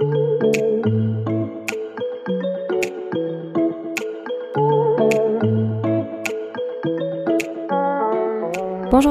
[0.00, 0.12] Bonjour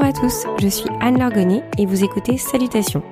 [0.02, 3.02] à tous, je suis Anne Largonnet et vous écoutez Salutations.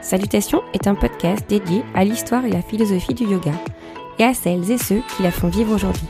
[0.00, 3.54] Salutations est un podcast dédié à l'histoire et la philosophie du yoga
[4.20, 6.06] et à celles et ceux qui la font vivre aujourd'hui.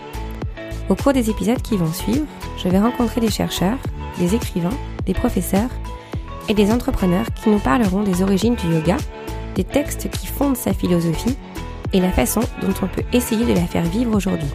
[0.90, 2.26] Au cours des épisodes qui vont suivre,
[2.58, 3.78] je vais rencontrer des chercheurs,
[4.18, 4.68] des écrivains,
[5.06, 5.70] des professeurs
[6.50, 8.98] et des entrepreneurs qui nous parleront des origines du yoga,
[9.54, 11.36] des textes qui fondent sa philosophie
[11.92, 14.48] et la façon dont on peut essayer de la faire vivre aujourd'hui,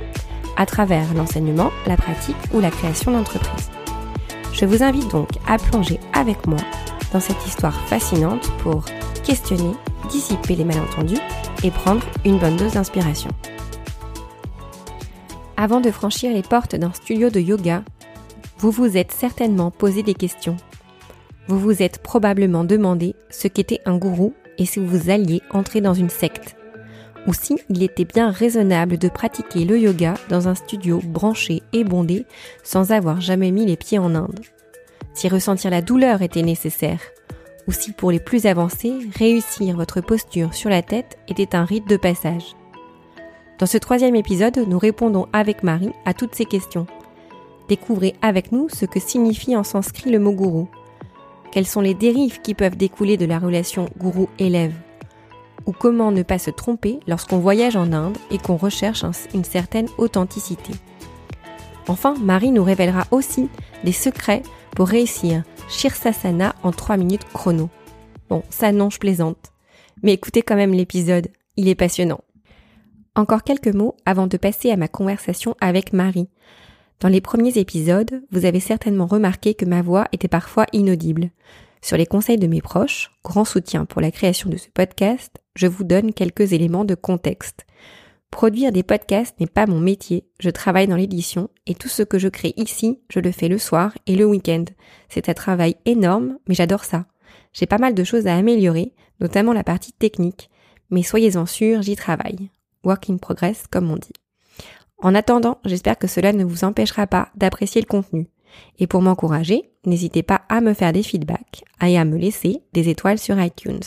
[0.58, 3.70] à travers l'enseignement, la pratique ou la création d'entreprises.
[4.54, 6.60] Je vous invite donc à plonger avec moi
[7.12, 8.86] dans cette histoire fascinante pour
[9.26, 9.74] questionner,
[10.10, 11.20] dissiper les malentendus
[11.64, 13.30] et prendre une bonne dose d'inspiration.
[15.58, 17.84] Avant de franchir les portes d'un studio de yoga,
[18.60, 20.58] vous vous êtes certainement posé des questions.
[21.48, 25.94] Vous vous êtes probablement demandé ce qu'était un gourou et si vous alliez entrer dans
[25.94, 26.56] une secte.
[27.28, 31.84] Ou si il était bien raisonnable de pratiquer le yoga dans un studio branché et
[31.84, 32.26] bondé
[32.64, 34.40] sans avoir jamais mis les pieds en Inde.
[35.14, 37.00] Si ressentir la douleur était nécessaire.
[37.68, 41.90] Ou si pour les plus avancés, réussir votre posture sur la tête était un rite
[41.90, 42.56] de passage.
[43.58, 46.86] Dans ce troisième épisode, nous répondons avec Marie à toutes ces questions.
[47.70, 50.68] Découvrez avec nous ce que signifie en sanskrit le mot gourou.
[51.56, 54.74] Quelles sont les dérives qui peuvent découler de la relation gourou-élève
[55.66, 59.88] Ou comment ne pas se tromper lorsqu'on voyage en Inde et qu'on recherche une certaine
[59.98, 60.74] authenticité.
[61.88, 63.48] Enfin, Marie nous révélera aussi
[63.86, 64.44] des secrets
[64.76, 67.70] pour réussir Shirsasana en 3 minutes chrono.
[68.28, 69.54] Bon, ça non, je plaisante.
[70.04, 72.20] Mais écoutez quand même l'épisode, il est passionnant.
[73.16, 76.28] Encore quelques mots avant de passer à ma conversation avec Marie.
[77.00, 81.30] Dans les premiers épisodes, vous avez certainement remarqué que ma voix était parfois inaudible.
[81.82, 85.68] Sur les conseils de mes proches, grand soutien pour la création de ce podcast, je
[85.68, 87.66] vous donne quelques éléments de contexte.
[88.32, 92.18] Produire des podcasts n'est pas mon métier, je travaille dans l'édition et tout ce que
[92.18, 94.66] je crée ici, je le fais le soir et le week-end.
[95.10, 97.06] C'est un travail énorme, mais j'adore ça.
[97.54, 100.50] J'ai pas mal de choses à améliorer, notamment la partie technique,
[100.90, 102.50] mais soyez-en sûrs, j'y travaille
[102.86, 104.14] work in progress comme on dit.
[105.02, 108.28] En attendant, j'espère que cela ne vous empêchera pas d'apprécier le contenu.
[108.80, 112.90] Et pour m'encourager, n'hésitez pas à me faire des feedbacks et à me laisser des
[112.90, 113.82] étoiles sur iTunes.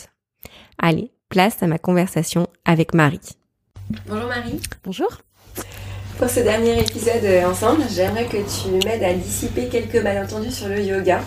[0.78, 3.20] Allez, place à ma conversation avec Marie.
[4.06, 4.60] Bonjour Marie.
[4.84, 5.08] Bonjour.
[6.18, 10.68] Pour ce dernier épisode euh, ensemble, j'aimerais que tu m'aides à dissiper quelques malentendus sur
[10.68, 11.20] le yoga.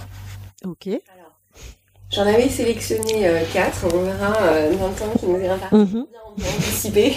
[0.66, 0.90] Ok.
[2.14, 6.06] J'en avais sélectionné euh, quatre, on verra euh, dans le temps qui nous imparti mm
[6.36, 7.14] bien anticiper.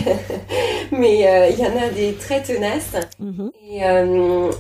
[0.93, 3.51] Mais euh, il y en a des très tenaces mhm.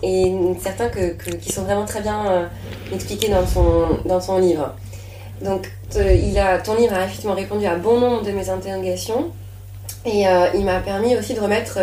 [0.02, 2.48] et, certains que, qui sont vraiment très bien
[2.92, 4.74] expliqués dans son, dans son livre.
[5.44, 9.32] Donc il a, ton livre a effectivement répondu à bon nombre de mes interrogations
[10.06, 10.24] et
[10.54, 11.78] il m'a permis aussi de remettre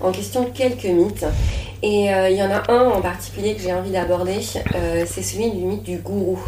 [0.00, 1.26] en question quelques mythes.
[1.82, 5.64] Et il y en a un en particulier que j'ai envie d'aborder, c'est celui du
[5.64, 6.38] mythe du gourou.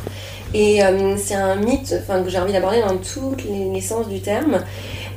[0.54, 4.20] Et euh, c'est un mythe enfin, que j'ai envie d'aborder dans toutes les, sens du
[4.20, 4.58] terme.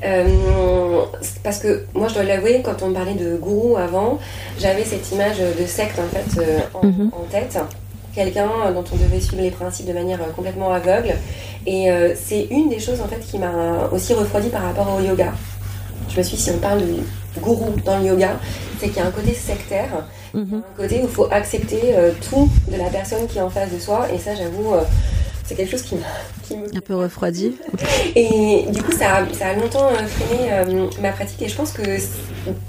[0.03, 1.06] Euh,
[1.44, 4.19] parce que moi, je dois l'avouer, quand on me parlait de gourou avant,
[4.59, 7.12] j'avais cette image de secte en fait euh, mhm.
[7.14, 7.58] en, tête.
[8.14, 11.14] Quelqu'un dont on devait suivre les principes de manière complètement aveugle.
[11.66, 11.88] Et
[12.22, 15.31] c'est une des choses en fait qui m'a aussi refroidi par rapport au yoga.
[16.09, 18.38] Je me suis dit, si on parle de gourou dans le yoga,
[18.81, 20.03] c'est qu'il y a un côté sectaire,
[20.34, 20.64] mhm.
[20.64, 21.96] un côté où il faut accepter
[22.30, 24.08] tout de la personne qui est en face de soi.
[24.14, 24.74] Et ça, j'avoue,
[25.46, 26.08] c'est quelque chose qui m'a
[26.75, 27.58] un peu refroidi.
[28.16, 31.42] Et du coup, ça a, ça a longtemps euh, freiné euh, ma pratique.
[31.42, 31.81] Et je pense que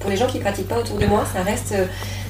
[0.00, 1.74] pour les gens qui pratiquent pas autour de moi, ça reste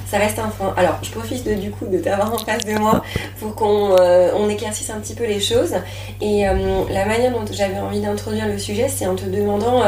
[0.09, 0.75] ça reste un frein.
[0.77, 3.03] Alors, je profite de, du coup de t'avoir en face de moi
[3.39, 5.73] pour qu'on euh, on éclaircisse un petit peu les choses.
[6.21, 9.81] Et la manière dont j'avais envie d'introduire le sujet, c'est en te demandant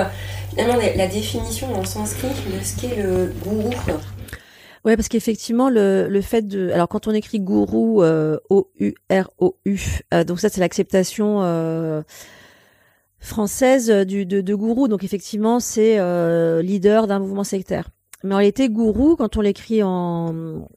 [0.49, 3.69] finalement la définition en sanskrit de ce qu'est le gourou.
[4.85, 9.79] Ouais, parce qu'effectivement, le, le fait de, alors quand on écrit gourou, euh, O-U-R-O-U,
[10.13, 12.03] euh, donc ça c'est l'acceptation euh,
[13.17, 17.89] française du, de, de, gourou, donc effectivement c'est euh, leader d'un mouvement sectaire.
[18.23, 20.67] Mais en réalité, gourou, quand on l'écrit en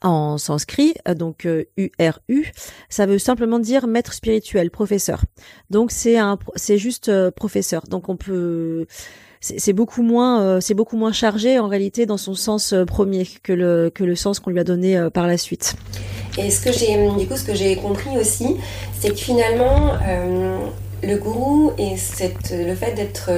[0.00, 1.44] en sanskrit, donc
[1.76, 2.52] U-R-U,
[2.88, 5.24] ça veut simplement dire maître spirituel, professeur.
[5.70, 7.82] Donc c'est un, c'est juste professeur.
[7.88, 8.86] Donc on peut
[9.40, 13.26] c'est beaucoup moins euh, c'est beaucoup moins chargé en réalité dans son sens euh, premier
[13.42, 15.76] que le que le sens qu'on lui a donné euh, par la suite.
[16.36, 18.56] Et ce que j'ai du coup ce que j'ai compris aussi,
[18.98, 19.92] c'est que finalement
[21.00, 23.30] le gourou et cette, le fait d'être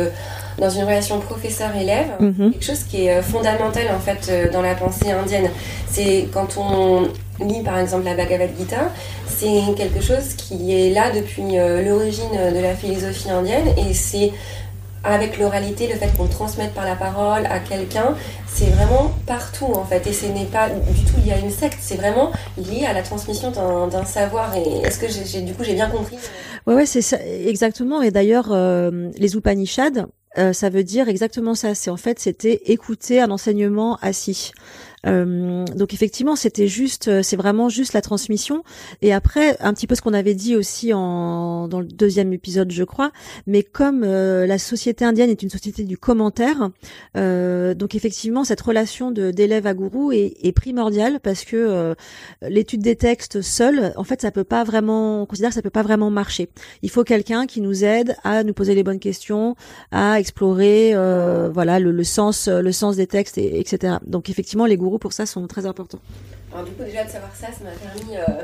[0.58, 2.52] dans une relation professeur-élève, mhm.
[2.52, 5.50] quelque chose qui est fondamental en fait dans la pensée indienne.
[5.88, 7.08] C'est quand on
[7.42, 8.90] lit par exemple la Bhagavad Gita,
[9.26, 11.56] c'est quelque chose qui est là depuis
[11.86, 14.32] l'origine de la philosophie indienne et c'est
[15.04, 18.14] avec l'oralité, le fait qu'on transmette par la parole à quelqu'un,
[18.46, 20.06] c'est vraiment partout en fait.
[20.06, 23.02] Et ce n'est pas du tout lié à une secte, c'est vraiment lié à la
[23.02, 24.54] transmission d'un savoir.
[24.56, 26.16] Et est-ce que j'ai du coup j'ai bien compris?
[26.66, 28.02] Ouais, ouais, c'est ça, exactement.
[28.02, 30.06] Et d'ailleurs, euh, les Upanishads,
[30.38, 31.74] euh, ça veut dire exactement ça.
[31.74, 34.52] C'est en fait, c'était écouter un enseignement assis.
[35.06, 38.62] Euh, donc effectivement, c'était juste, euh, c'est vraiment juste la transmission.
[39.02, 42.70] Et après, un petit peu ce qu'on avait dit aussi en, dans le deuxième épisode,
[42.70, 43.10] je crois.
[43.46, 46.70] Mais comme euh, la société indienne est une société du commentaire,
[47.14, 51.94] donc effectivement, cette relation d'élève à gourou est, est primordiale parce que
[52.42, 55.70] l'étude des textes seule, en fait, ça peut pas vraiment, on considère que ça peut
[55.70, 56.48] pas vraiment marcher.
[56.82, 59.56] Il faut quelqu'un qui nous aide à nous poser les bonnes questions,
[59.92, 60.92] à explorer,
[61.52, 63.96] voilà, le, le, sens, le sens des textes, et, etc.
[64.06, 66.00] Donc effectivement, les gourous pour ça sont très importants.
[66.52, 68.42] Alors du coup déjà de savoir ça, ça m'a permis euh,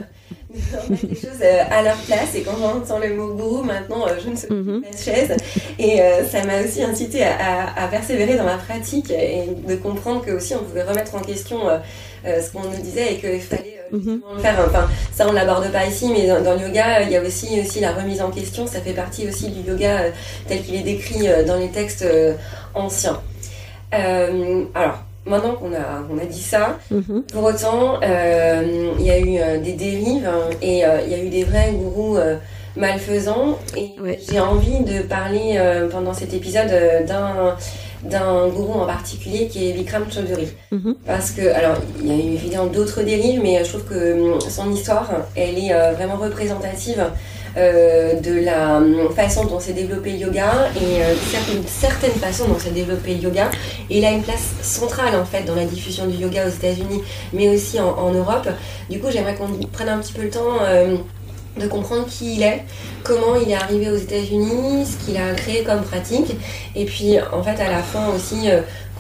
[0.87, 4.07] de mettre les choses euh, à leur place et quand j'entends le mot gourou, maintenant
[4.07, 5.37] euh, je ne sais mm pas chaise
[5.79, 6.01] et
[6.31, 10.63] ça m'a aussi incité à, persévérer dans ma pratique et de comprendre que aussi on
[10.63, 11.59] pouvait remettre en question
[12.25, 14.23] ce qu'on nous disait et qu'il fallait mhm.
[14.35, 14.57] le faire.
[14.67, 17.81] Enfin ça on l'aborde pas ici mais dans, le yoga il y a aussi, aussi
[17.81, 20.13] la remise en question, ça fait partie aussi du yoga
[20.49, 22.07] tel qu'il est décrit dans les textes
[22.75, 23.21] anciens.
[23.93, 27.23] alors maintenant qu'on a, on a dit ça, mhm.
[27.33, 31.15] pour autant, euh, il y a eu euh, des dérives hein, et euh, il y
[31.15, 32.19] a eu des vrais gourous
[32.77, 33.59] malfaisants.
[33.77, 33.93] Et
[34.29, 35.59] j'ai envie de parler
[35.91, 36.71] pendant cet épisode
[37.07, 37.57] d'un
[38.03, 40.49] d'un gourou en particulier qui est Vikram Chaudhuri.
[40.71, 40.95] Mhm.
[41.07, 44.41] Parce que, alors, il y a eu évidemment d'autres dérives, mais je trouve que hum,
[44.41, 47.03] son histoire, elle est vraiment représentative
[47.57, 52.59] de la euh, façon dont s'est développé le yoga et euh, certaine, certaine façon dont
[52.59, 53.51] s'est développé le yoga.
[53.89, 57.03] Et il a une place centrale en fait dans la diffusion du yoga aux États-Unis,
[57.33, 58.49] mais aussi en, Europe.
[58.91, 60.59] Du coup, j'aimerais qu'on prenne un petit peu le temps
[61.59, 62.65] de comprendre qui il est,
[63.03, 66.37] comment il est arrivé aux États-Unis, ce qu'il a créé comme pratique,
[66.75, 68.49] et puis en fait à la fin aussi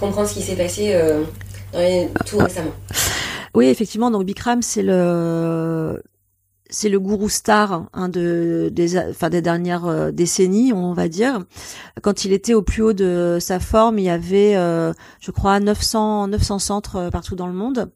[0.01, 0.99] comprendre ce qui s'est passé
[2.25, 2.73] tout récemment.
[3.55, 6.03] Oui, effectivement, donc Bikram, c'est le
[6.71, 11.45] c'est le gourou star hein, de des enfin des dernières euh, décennies on va dire
[12.03, 15.61] quand il était au plus haut de sa forme il y avait euh, je crois
[15.61, 17.91] 900 900 centres euh, partout dans le monde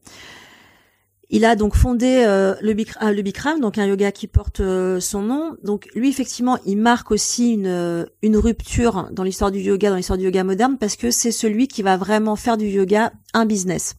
[1.33, 4.61] il a donc fondé le, Bikram, le Bikram, donc un yoga qui porte
[4.99, 5.55] son nom.
[5.63, 10.17] Donc lui, effectivement, il marque aussi une, une rupture dans l'histoire du yoga, dans l'histoire
[10.17, 13.95] du yoga moderne, parce que c'est celui qui va vraiment faire du yoga un business.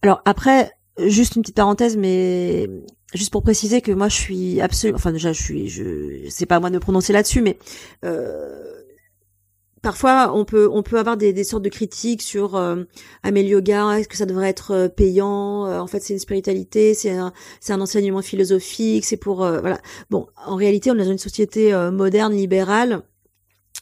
[0.00, 2.68] Alors après, juste une petite parenthèse, mais
[3.14, 6.56] juste pour préciser que moi je suis absolument enfin déjà je suis je c'est pas
[6.56, 7.58] à moi de prononcer là-dessus mais
[8.04, 8.76] euh,
[9.82, 12.82] parfois on peut on peut avoir des, sortes de critiques sur euh,
[13.24, 17.12] Yoga est-ce que ça devrait être euh, payant euh, en fait c'est une spiritualité c'est
[17.12, 19.78] un c'est un enseignement philosophique c'est pour voilà.
[20.10, 23.02] Bon en réalité on est dans une société moderne libérale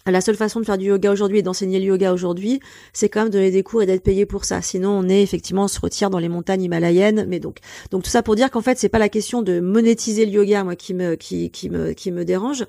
[0.07, 2.61] la seule façon de faire du yoga aujourd'hui et d'enseigner le yoga aujourd'hui,
[2.93, 4.61] c'est quand même de donner des cours et d'être payé pour ça.
[4.61, 7.25] Sinon, on est effectivement, se retire dans les montagnes himalayennes.
[7.29, 7.59] Mais donc,
[7.91, 10.65] donc tout ça pour dire qu'en fait, c'est pas la question de monétiser le yoga,
[10.65, 12.67] moi, qui me, qui, qui me, qui me dérange.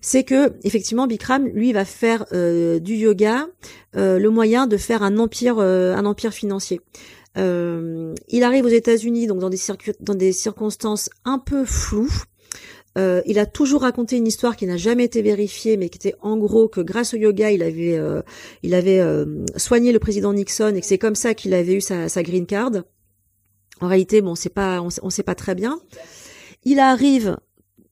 [0.00, 3.46] C'est que, effectivement, Bikram, lui, va faire euh, du yoga
[3.96, 6.80] euh, le moyen de faire un empire, euh, un empire financier.
[7.36, 9.60] il arrive aux États-Unis, donc dans des,
[10.00, 12.24] dans des circonstances un peu floues.
[12.96, 16.16] Euh, il a toujours raconté une histoire qui n'a jamais été vérifiée, mais qui était
[16.22, 18.22] en gros que grâce au yoga, il avait, euh,
[18.62, 21.80] il avait euh, soigné le président Nixon et que c'est comme ça qu'il avait eu
[21.80, 22.72] sa, sa, green card.
[23.80, 25.80] En réalité, bon, c'est pas, on, on sait pas très bien.
[26.64, 27.36] Il arrive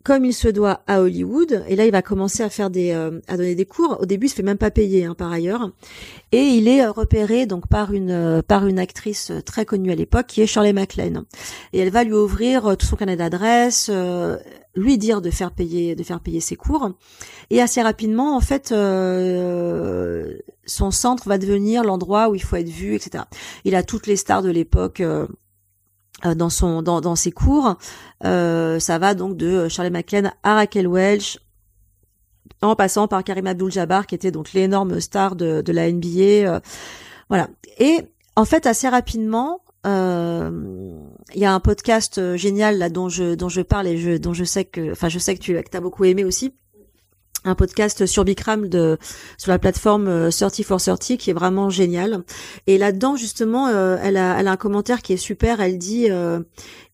[0.06, 1.64] comme il se doit à Hollywood.
[1.66, 3.98] Et là, il va commencer à faire des, euh, à donner des cours.
[4.00, 5.72] Au début, il se fait même pas payer, hein, par ailleurs.
[6.30, 10.26] Et il est repéré donc par une, euh, par une actrice très connue à l'époque,
[10.28, 11.24] qui est Shirley MacLaine.
[11.72, 13.90] Et elle va lui ouvrir euh, tout son carnet d'adresses,
[14.76, 16.92] lui dire de faire payer, de faire payer ses cours.
[17.50, 18.68] Et assez rapidement, en fait,
[20.66, 23.24] son centre va devenir l'endroit où il faut être vu, etc.
[23.64, 25.02] Il a toutes les stars de l'époque.
[26.24, 27.76] Euh, dans son dans, dans ses cours.
[28.24, 31.38] Euh, ça va donc de Charlie McLean à Raquel Welch,
[32.62, 36.08] en passant par Karim Abdul-Jabbar qui était donc l'énorme star de, de la NBA.
[36.18, 36.60] Euh,
[37.28, 37.48] voilà.
[37.78, 38.00] Et
[38.34, 43.60] en fait, assez rapidement, il y a un podcast génial là dont je dont je
[43.60, 46.04] parle et je dont je sais que enfin je sais que tu que as beaucoup
[46.04, 46.54] aimé aussi
[47.46, 48.98] un podcast sur Bikram de
[49.38, 52.22] sur la plateforme 30 for 30 qui est vraiment génial.
[52.66, 55.60] Et là-dedans justement euh, elle a un commentaire qui est super.
[55.60, 56.40] Elle dit euh,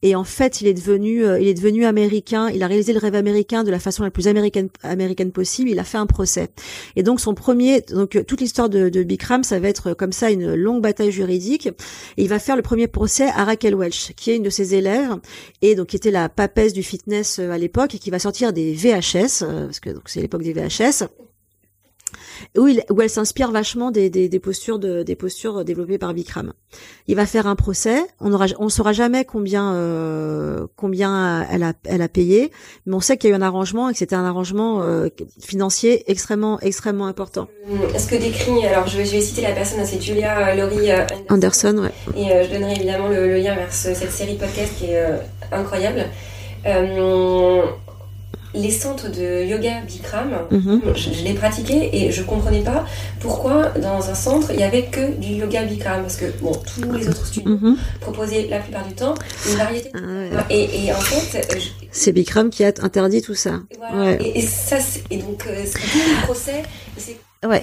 [0.02, 2.50] et en fait, il est devenu, euh, il est devenu américain.
[2.50, 5.70] Il a réalisé le rêve américain de la façon la plus américaine, américaine possible.
[5.70, 6.48] Il a fait un procès.
[6.96, 10.12] Et donc son premier, donc euh, toute l'histoire de, de Bikram, ça va être comme
[10.12, 11.68] ça une longue bataille juridique.
[12.16, 14.74] Et il va faire le premier procès à Raquel Welch, qui est une de ses
[14.74, 15.16] élèves
[15.62, 18.52] et donc qui était la papesse du fitness euh, à l'époque et qui va sortir
[18.52, 21.06] des VHS parce que donc c'est l'époque des VHS
[22.56, 26.14] où, il, où elle s'inspire vachement des, des, des, postures de, des postures développées par
[26.14, 26.52] Bikram.
[27.06, 31.72] Il va faire un procès, on aura, on saura jamais combien euh, combien elle a
[31.84, 32.50] elle a payé,
[32.86, 35.08] mais on sait qu'il y a eu un arrangement et que c'était un arrangement euh,
[35.40, 37.48] financier extrêmement extrêmement important.
[37.68, 40.90] Euh, est-ce que décrit alors je vais, je vais citer la personne, c'est Julia Laurie
[41.28, 42.20] Anderson, ouais.
[42.20, 45.04] et je donnerai évidemment le, le, lien vers cette série podcast qui est
[45.50, 46.06] incroyable
[48.54, 50.82] les centres de yoga Bikram, mhm.
[50.94, 52.84] je, l'ai pratiqué et je comprenais pas
[53.20, 56.92] pourquoi dans un centre il y avait que du yoga Bikram parce que bon tous
[56.92, 57.76] les autres studios mhm.
[58.00, 59.14] proposaient la plupart du temps
[59.48, 59.90] une variété.
[59.94, 61.46] Ah et, en fait,
[61.90, 63.60] c'est Bikram qui a interdit tout ça.
[64.20, 64.76] Et, ça
[65.10, 66.62] et donc euh, c'est le procès,
[66.96, 67.16] c'est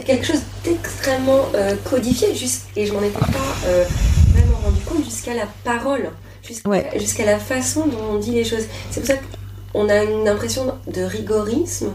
[0.06, 2.30] quelque chose d'extrêmement euh, codifié
[2.76, 3.28] et je m'en étais pas
[3.68, 3.86] euh,
[4.34, 6.10] vraiment rendu compte jusqu'à la parole.
[6.98, 8.64] Jusqu'à la façon dont on dit les choses.
[8.90, 9.24] C'est pour ça que
[9.74, 11.94] on a une impression de rigorisme,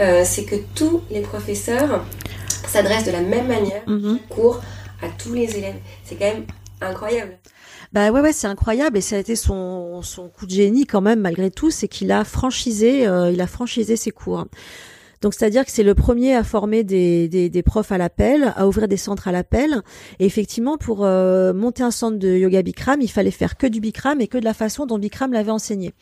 [0.00, 2.04] euh, c'est que tous les professeurs
[2.66, 3.82] s'adressent de la même manière
[4.28, 4.60] cours
[5.02, 5.76] à tous les élèves.
[6.04, 6.46] C'est quand même
[6.80, 7.38] incroyable.
[7.92, 11.00] Bah ouais ouais c'est incroyable et ça a été son, son coup de génie quand
[11.00, 14.46] même malgré tout c'est qu'il a franchisé euh, il a franchisé ses cours.
[15.20, 18.66] Donc c'est-à-dire que c'est le premier à former des, des, des profs à l'appel, à
[18.66, 19.82] ouvrir des centres à l'appel.
[20.18, 23.80] Et effectivement, pour euh, monter un centre de yoga Bikram, il fallait faire que du
[23.80, 25.92] Bikram et que de la façon dont Bikram l'avait enseigné.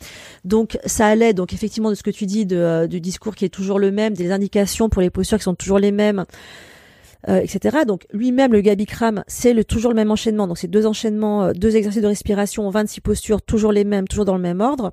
[0.45, 3.45] Donc ça allait donc effectivement de ce que tu dis de, euh, du discours qui
[3.45, 6.25] est toujours le même, des indications pour les postures qui sont toujours les mêmes.
[7.28, 7.85] Euh, etc.
[7.87, 10.49] Donc lui-même, le yoga Bikram, c'est le, toujours le même enchaînement.
[10.49, 14.35] Donc c'est deux enchaînements, deux exercices de respiration, 26 postures, toujours les mêmes, toujours dans
[14.35, 14.92] le même ordre.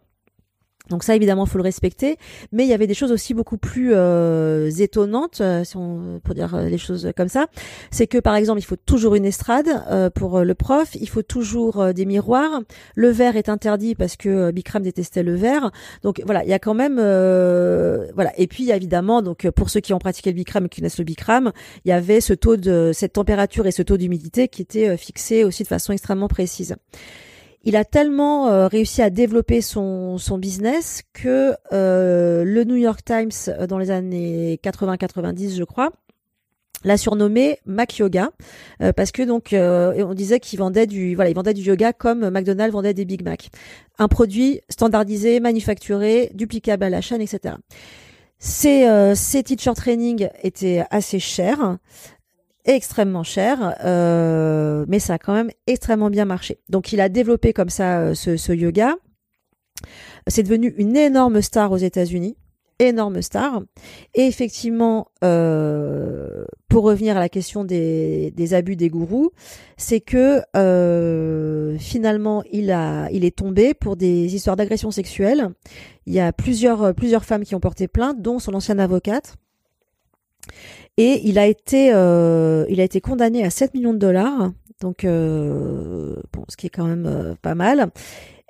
[0.90, 2.18] Donc ça, évidemment, faut le respecter.
[2.52, 6.36] Mais il y avait des choses aussi beaucoup plus euh, étonnantes, euh, si on, pour
[6.36, 7.48] dire euh, les choses comme ça.
[7.92, 9.70] C'est que, par exemple, il faut toujours une estrade
[10.16, 10.96] pour le prof.
[10.96, 12.62] Il faut toujours des miroirs.
[12.96, 15.72] Le verre est interdit parce que Bikram détestait le verre.
[16.04, 18.32] Donc voilà, il y a quand même, voilà.
[18.38, 21.04] Et puis évidemment, donc pour ceux qui ont pratiqué le Bikram et qui connaissent le
[21.04, 21.52] Bikram,
[21.86, 25.44] il y avait ce taux de cette température et ce taux d'humidité qui était fixé
[25.44, 26.76] aussi de façon extrêmement précise
[27.64, 33.02] il a tellement euh, réussi à développer son, son business que euh, le New York
[33.04, 35.92] Times, euh, dans les années 80-90, je crois,
[36.86, 38.30] l'a surnommé Mac Yoga
[38.96, 42.72] parce que donc on disait qu'il vendait du voilà il vendait du yoga comme McDonald's
[42.72, 43.50] vendait des Big Mac
[43.98, 47.56] un produit standardisé manufacturé duplicable à la chaîne etc
[48.38, 51.80] ces, ces teacher training étaient assez chers
[52.66, 56.60] extrêmement cher, euh, mais ça a quand même extrêmement bien marché.
[56.70, 58.96] Donc il a développé comme ça euh, ce, yoga.
[60.28, 62.36] C'est devenu une énorme star aux États-Unis,
[62.80, 63.62] énorme star.
[64.14, 69.32] Et effectivement, euh, pour revenir à la question des, abus des gourous,
[69.78, 70.42] c'est que
[71.80, 75.50] finalement il a, il est tombé pour des histoires d'agression sexuelle.
[76.06, 79.38] Il y a plusieurs, plusieurs femmes qui ont porté plainte, dont son ancienne avocate.
[81.00, 84.52] Et il a été, euh, il a été condamné à 7 millions de dollars,
[84.82, 87.90] donc euh, bon, ce qui est quand même euh, pas mal.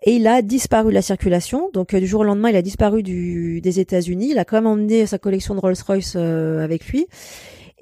[0.04, 1.70] Et il a disparu de la circulation.
[1.74, 4.30] Donc du jour au lendemain, il a disparu du, des États-Unis.
[4.32, 7.06] Il a quand même emmené sa collection de Rolls-Royce avec lui.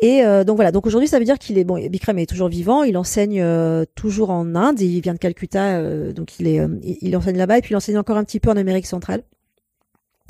[0.02, 0.72] Et donc voilà.
[0.72, 1.76] Donc aujourd'hui, ça veut dire qu'il est bon.
[1.76, 2.82] Bikram est toujours vivant.
[2.82, 3.46] Il enseigne
[3.94, 4.82] toujours en Inde.
[4.82, 6.60] Il vient de Calcutta, donc il est,
[7.02, 7.60] il enseigne là-bas.
[7.60, 9.22] Et puis il enseigne encore un petit peu en Amérique centrale.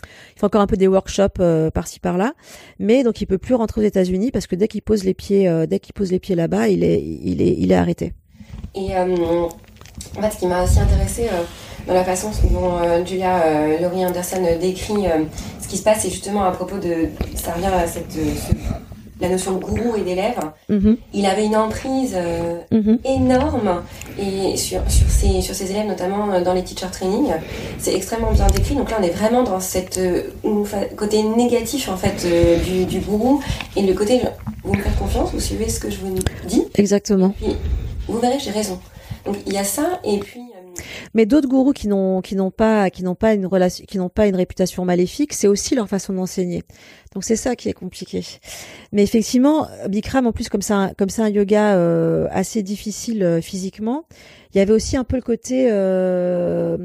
[0.03, 2.33] Il fait encore un peu des workshops euh, par-ci par-là,
[2.79, 5.47] mais donc il peut plus rentrer aux États-Unis parce que dès qu'il pose les pieds,
[5.47, 8.13] euh, dès qu'il pose les pieds là-bas, il est, il est, il est arrêté.
[8.75, 9.15] Et euh,
[10.31, 11.27] ce qui m'a aussi intéressé
[11.87, 15.05] dans la façon dont Julia Laurie Anderson décrit
[15.59, 18.17] ce qui se passe, c'est justement à propos de, ça revient à cette,
[19.19, 20.97] la notion de gourou et d'élève, mhm.
[21.13, 22.99] il avait une emprise euh, mhm.
[23.03, 23.81] énorme
[24.19, 27.31] et sur, sur, ses, sur ses élèves, notamment euh, dans les teacher training.
[27.79, 28.75] C'est extrêmement bien décrit.
[28.75, 30.23] Donc là, on est vraiment dans cette euh,
[30.95, 32.27] côté négatif en fait
[32.65, 33.41] du, du, gourou
[33.75, 34.21] et le côté
[34.63, 36.15] vous me faites confiance, vous suivez ce que je vous
[36.47, 36.65] dis.
[36.75, 37.33] Exactement.
[38.07, 38.79] vous verrez, j'ai raison.
[39.25, 40.46] Donc il y a ça et puis
[41.13, 44.09] mais d'autres gourous qui n'ont qui n'ont pas qui n'ont pas une relation qui n'ont
[44.09, 46.63] pas une réputation maléfique, c'est aussi leur façon d'enseigner.
[47.13, 48.23] Donc c'est ça qui est compliqué.
[48.91, 53.41] Mais effectivement, Bikram en plus comme ça comme c'est un yoga euh, assez difficile euh,
[53.41, 54.05] physiquement,
[54.53, 56.77] il y avait aussi un peu le côté euh,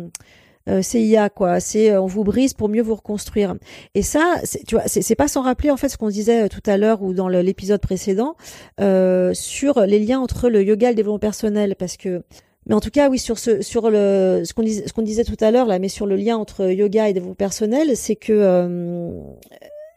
[0.68, 3.56] euh CIA quoi c'est on vous brise pour mieux vous reconstruire
[3.94, 6.76] et ça tu vois c'est pas sans rappeler en fait ce qu'on disait tout à
[6.76, 8.36] l'heure ou dans l'épisode précédent
[8.80, 12.22] euh, sur les liens entre le yoga et le développement personnel parce que
[12.66, 15.24] mais en tout cas, oui, sur ce, sur le, ce qu'on disait, ce qu'on disait
[15.24, 18.32] tout à l'heure là, mais sur le lien entre yoga et développement personnel, c'est que
[18.32, 19.10] euh,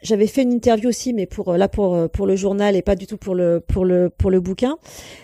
[0.02, 3.08] j'avais fait une interview aussi, mais pour là pour pour le journal et pas du
[3.08, 4.78] tout pour le pour le pour le bouquin,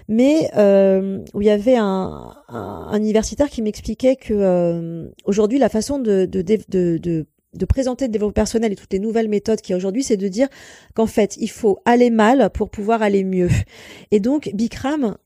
[0.07, 5.69] mais euh, où il y avait un, un, universitaire qui m'expliquait que euh, aujourd'hui la
[5.69, 9.61] façon de de, de de de présenter le développement personnel et toutes les nouvelles méthodes
[9.61, 10.47] qu'il y a aujourd'hui, c'est de dire
[10.93, 13.49] qu'en fait, il faut aller mal pour pouvoir aller mieux.
[14.11, 15.17] Et donc, Bikram,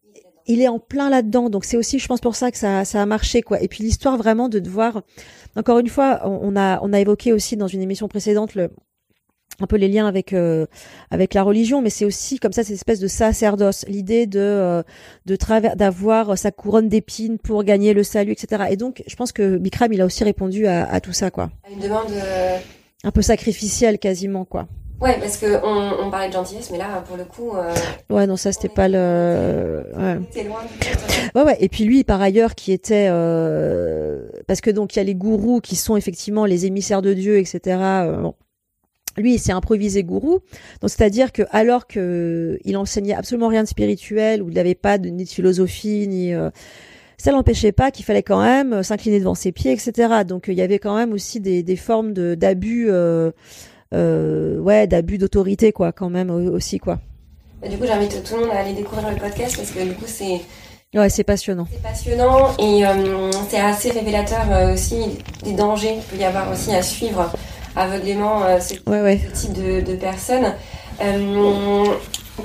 [0.47, 1.49] il est en plein là-dedans.
[1.49, 3.61] Donc c'est aussi, je pense, pour ça que ça, ça a marché, quoi.
[3.61, 5.01] Et puis l'histoire vraiment de devoir,
[5.55, 8.69] encore une fois, on a, on a évoqué aussi dans une émission précédente le,
[9.59, 10.65] un peu les liens avec euh,
[11.11, 14.83] avec la religion mais c'est aussi comme ça cette espèce de sacerdoce l'idée de euh,
[15.25, 19.31] de travers d'avoir sa couronne d'épines pour gagner le salut etc et donc je pense
[19.31, 22.57] que Bikram il a aussi répondu à, à tout ça quoi une demande euh,
[23.03, 24.67] un peu sacrificielle quasiment quoi
[25.01, 27.51] ouais parce que on, on, parlait de gentillesse mais là pour le coup
[28.09, 30.43] ouais non ça c'était pas le ouais.
[30.43, 30.61] loin
[31.35, 33.09] ouais ouais et puis lui par ailleurs qui était
[34.47, 37.37] parce que donc il y a les gourous qui sont effectivement les émissaires de Dieu
[37.37, 37.77] etc
[38.21, 38.35] bon
[39.17, 40.39] lui, il s'est improvisé gourou.
[40.81, 44.97] Donc, c'est-à-dire que alors que il enseignait absolument rien de spirituel, ou il n'avait pas
[44.97, 46.49] de, ni de philosophie, ni euh,
[47.17, 50.23] ça l'empêchait pas qu'il fallait quand même euh, s'incliner devant ses pieds, etc.
[50.27, 53.31] Donc, il y avait quand même aussi des, des formes de d'abus, euh, euh,
[53.91, 56.99] ouais, d'abus d'autorité, quoi, quand même aussi, quoi.
[57.69, 60.05] du coup, j'invite tout le monde à aller découvrir le podcast parce que du coup,
[60.07, 60.41] c'est
[60.93, 61.67] Ouais, c'est passionnant.
[61.69, 66.73] C'est passionnant et euh, c'est assez révélateur aussi des dangers qu'il peut y avoir aussi
[66.73, 67.33] à suivre
[67.75, 68.75] aveuglément euh, ce,
[69.33, 70.53] type de, de personnes.
[71.01, 71.85] Euh,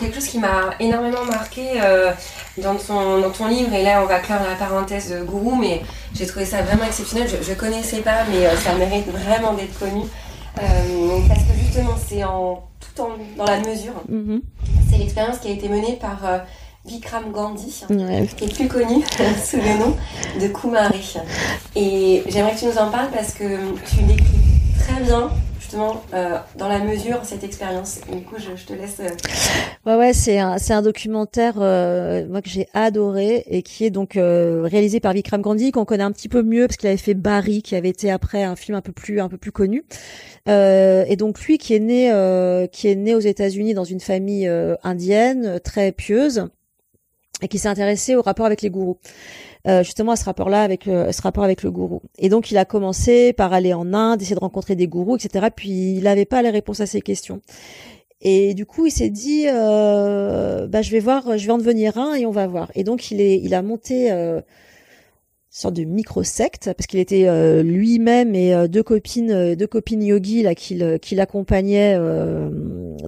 [0.00, 2.10] quelque chose qui m'a énormément marqué euh,
[2.58, 5.82] dans, ton, dans ton livre, et là on va clore la parenthèse gourou, mais
[6.14, 7.28] j'ai trouvé ça vraiment exceptionnel.
[7.28, 10.02] Je ne connaissais pas, mais ça mérite vraiment d'être connu.
[11.28, 13.94] Parce que justement, c'est en tout en, dans la mesure.
[14.10, 14.40] Mm-hmm.
[14.90, 16.18] C'est l'expérience qui a été menée par
[16.86, 17.84] Vikram Gandhi,
[18.36, 19.04] qui est plus connu
[19.44, 19.96] sous le nom
[20.40, 21.16] de Kumari.
[21.76, 23.44] Et j'aimerais que tu nous en parles parce que
[23.86, 24.24] tu décris
[24.78, 25.30] très bien
[25.74, 28.00] euh, dans la mesure cette expérience.
[28.10, 29.00] Du coup, je, te laisse.
[29.00, 29.08] Euh,
[29.86, 33.90] ouais, ouais, c'est un, c'est un documentaire euh, moi que j'ai adoré et qui est
[33.90, 36.96] donc euh, réalisé par Vikram Gandhi qu'on connaît un petit peu mieux parce qu'il avait
[36.96, 39.84] fait Barry, qui avait été après un film un peu plus un peu plus connu.
[40.46, 44.50] et donc lui qui est né qui est né aux États-Unis dans une famille
[44.82, 46.48] indienne très pieuse
[47.42, 48.98] et qui s'est intéressé au rapport avec les gourous.
[49.68, 52.00] Euh, justement à ce rapport-là avec euh, ce rapport avec le gourou.
[52.16, 55.48] Et donc il a commencé par aller en Inde, essayer de rencontrer des gourous, etc.
[55.54, 57.42] Puis il n'avait pas les réponses à ces questions.
[58.22, 61.96] Et du coup, il s'est dit, euh, bah, je vais voir, je vais en devenir
[61.98, 62.70] un et on va voir.
[62.74, 64.42] Et donc, il est, il a monté euh, une
[65.48, 70.54] sorte de micro-secte parce qu'il était euh, lui-même et deux copines, deux copines yogi là
[70.54, 71.98] qui, qui l'accompagnaient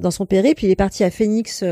[0.01, 0.65] dans son périple.
[0.65, 1.63] Il est parti à Phoenix,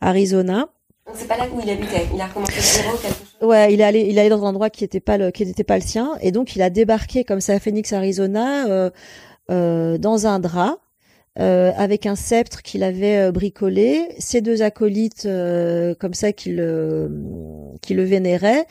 [0.00, 0.68] Arizona.
[1.10, 2.06] Donc c'est pas là où il habitait.
[2.14, 3.48] Il a recommencé zéro quelque chose.
[3.48, 5.44] Ouais, il est allé, il est allé dans un endroit qui était pas le, qui
[5.44, 8.90] n'était pas le sien, et donc il a débarqué comme ça à Phoenix, Arizona, euh,
[9.50, 10.78] euh, dans un drap.
[11.38, 15.28] Euh, avec un sceptre qu'il avait bricolé, ses deux acolytes
[15.98, 17.10] comme ça qui le,
[17.82, 18.66] qui le vénéraient,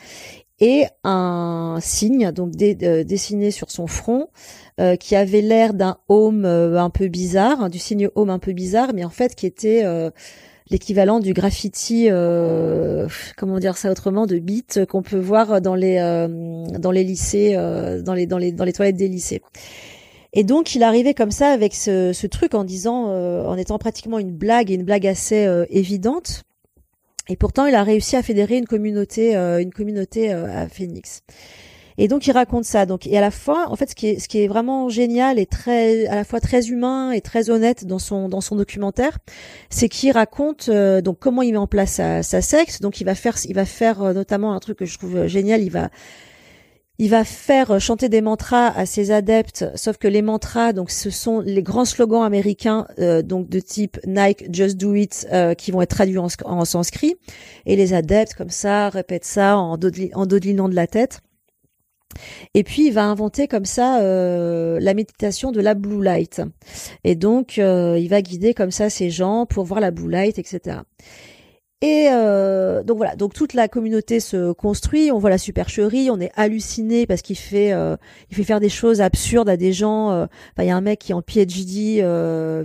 [0.60, 4.28] et un signe donc dessiné sur son front
[5.00, 9.04] qui avait l'air d'un home un peu bizarre, du signe home un peu bizarre, mais
[9.04, 9.82] en fait qui était
[10.68, 15.98] l'équivalent du graffiti, euh, comment dire ça autrement, de bits qu'on peut voir dans les
[15.98, 19.42] euh, dans les lycées, euh, dans les dans les dans les toilettes des lycées.
[20.32, 24.30] Et donc il arrivait comme ça avec ce, truc en disant, en étant pratiquement une
[24.30, 26.44] blague et une blague assez évidente.
[27.28, 31.22] Et pourtant il a réussi à fédérer une communauté, une communauté à Phoenix.
[32.00, 32.86] Et donc il raconte ça.
[32.86, 35.38] Donc et à la fois, en fait, ce qui est ce qui est vraiment génial
[35.38, 39.18] et très à la fois très humain et très honnête dans son dans son documentaire,
[39.68, 42.80] c'est qu'il raconte euh, donc comment il met en place sa, sa secte.
[42.80, 45.62] Donc il va faire il va faire euh, notamment un truc que je trouve génial.
[45.62, 45.90] Il va
[46.98, 51.10] il va faire chanter des mantras à ses adeptes, sauf que les mantras, donc ce
[51.10, 55.82] sont les grands slogans américains, euh, donc de type Nike, Just Do It, qui vont
[55.82, 57.16] être traduits en, en, sanskrit,
[57.66, 61.20] et les adeptes comme ça répètent ça en dodelinant de la tête.
[62.54, 66.42] Et puis il va inventer comme ça euh, la méditation de la blue light.
[67.04, 70.38] Et donc euh, il va guider comme ça ces gens pour voir la blue light,
[70.38, 70.78] etc.
[71.82, 75.10] Et euh, donc voilà, donc toute la communauté se construit.
[75.10, 77.70] On voit la supercherie, on est halluciné parce qu'il fait,
[78.30, 80.28] il fait faire des choses absurdes à des gens.
[80.58, 82.02] Il y a un mec qui est en PhD,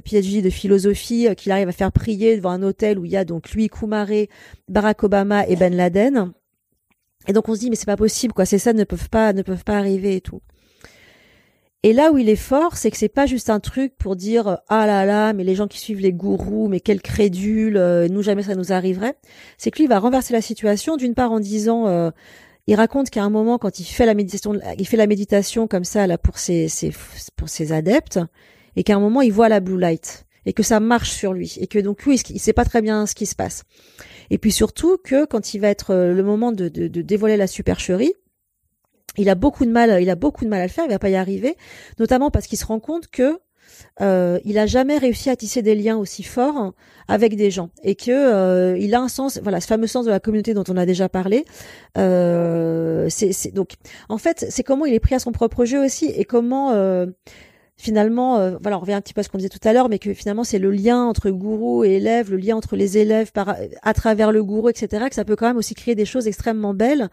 [0.04, 3.24] PhD de philosophie, qu'il arrive à faire prier devant un hôtel où il y a
[3.24, 4.30] donc lui, Koumaré,
[4.68, 6.34] Barack Obama et Ben Laden.
[7.28, 9.34] Et donc on se dit mais c'est pas possible quoi, ces scènes ne peuvent pas
[9.34, 10.42] ne peuvent pas arriver et tout.
[11.84, 14.58] Et là où il est fort, c'est que c'est pas juste un truc pour dire
[14.70, 18.24] ah là là, mais les gens qui suivent les gourous, mais quel crédule, euh, nous
[18.24, 19.16] jamais ça nous arriverait.
[19.60, 22.10] C'est que lui il va renverser la situation d'une part en disant euh,
[22.66, 25.84] il raconte qu'à un moment quand il fait la méditation il fait la méditation comme
[25.84, 26.92] ça là pour ses, ses
[27.36, 28.20] pour ses adeptes
[28.76, 31.58] et qu'à un moment il voit la blue light et que ça marche sur lui
[31.60, 33.64] et que donc lui il sait pas très bien ce qui se passe.
[34.30, 37.38] Et puis surtout que quand il va être euh, le moment de, de, de dévoiler
[37.38, 38.14] la supercherie,
[39.18, 41.00] il a beaucoup de mal, il a beaucoup de mal à le faire, il va
[41.00, 41.56] pas y arriver,
[42.00, 43.40] notamment parce qu'il se rend compte que
[44.02, 46.74] euh, il a jamais réussi à tisser des liens aussi forts
[47.08, 50.12] avec des gens et que euh, il a un sens, voilà, ce fameux sens de
[50.12, 51.46] la communauté dont on a déjà parlé.
[51.98, 53.74] Euh, c'est donc,
[54.10, 57.08] en fait, c'est comment il est pris à son propre jeu aussi et comment euh,
[57.78, 59.90] finalement, euh, voilà, on revient un petit peu à ce qu'on disait tout à l'heure,
[59.90, 63.32] mais que finalement c'est le lien entre gourou et élève, le lien entre les élèves
[63.32, 66.28] par, à travers le gourou, etc., que ça peut quand même aussi créer des choses
[66.28, 67.10] extrêmement belles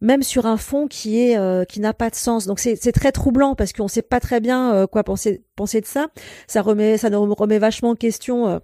[0.00, 2.46] même sur un fond qui est euh, qui n'a pas de sens.
[2.46, 5.86] Donc c'est très troublant parce qu'on sait pas très bien euh, quoi penser penser de
[5.86, 6.08] ça.
[6.46, 8.48] Ça remet ça nous remet vachement en question.
[8.48, 8.58] Euh,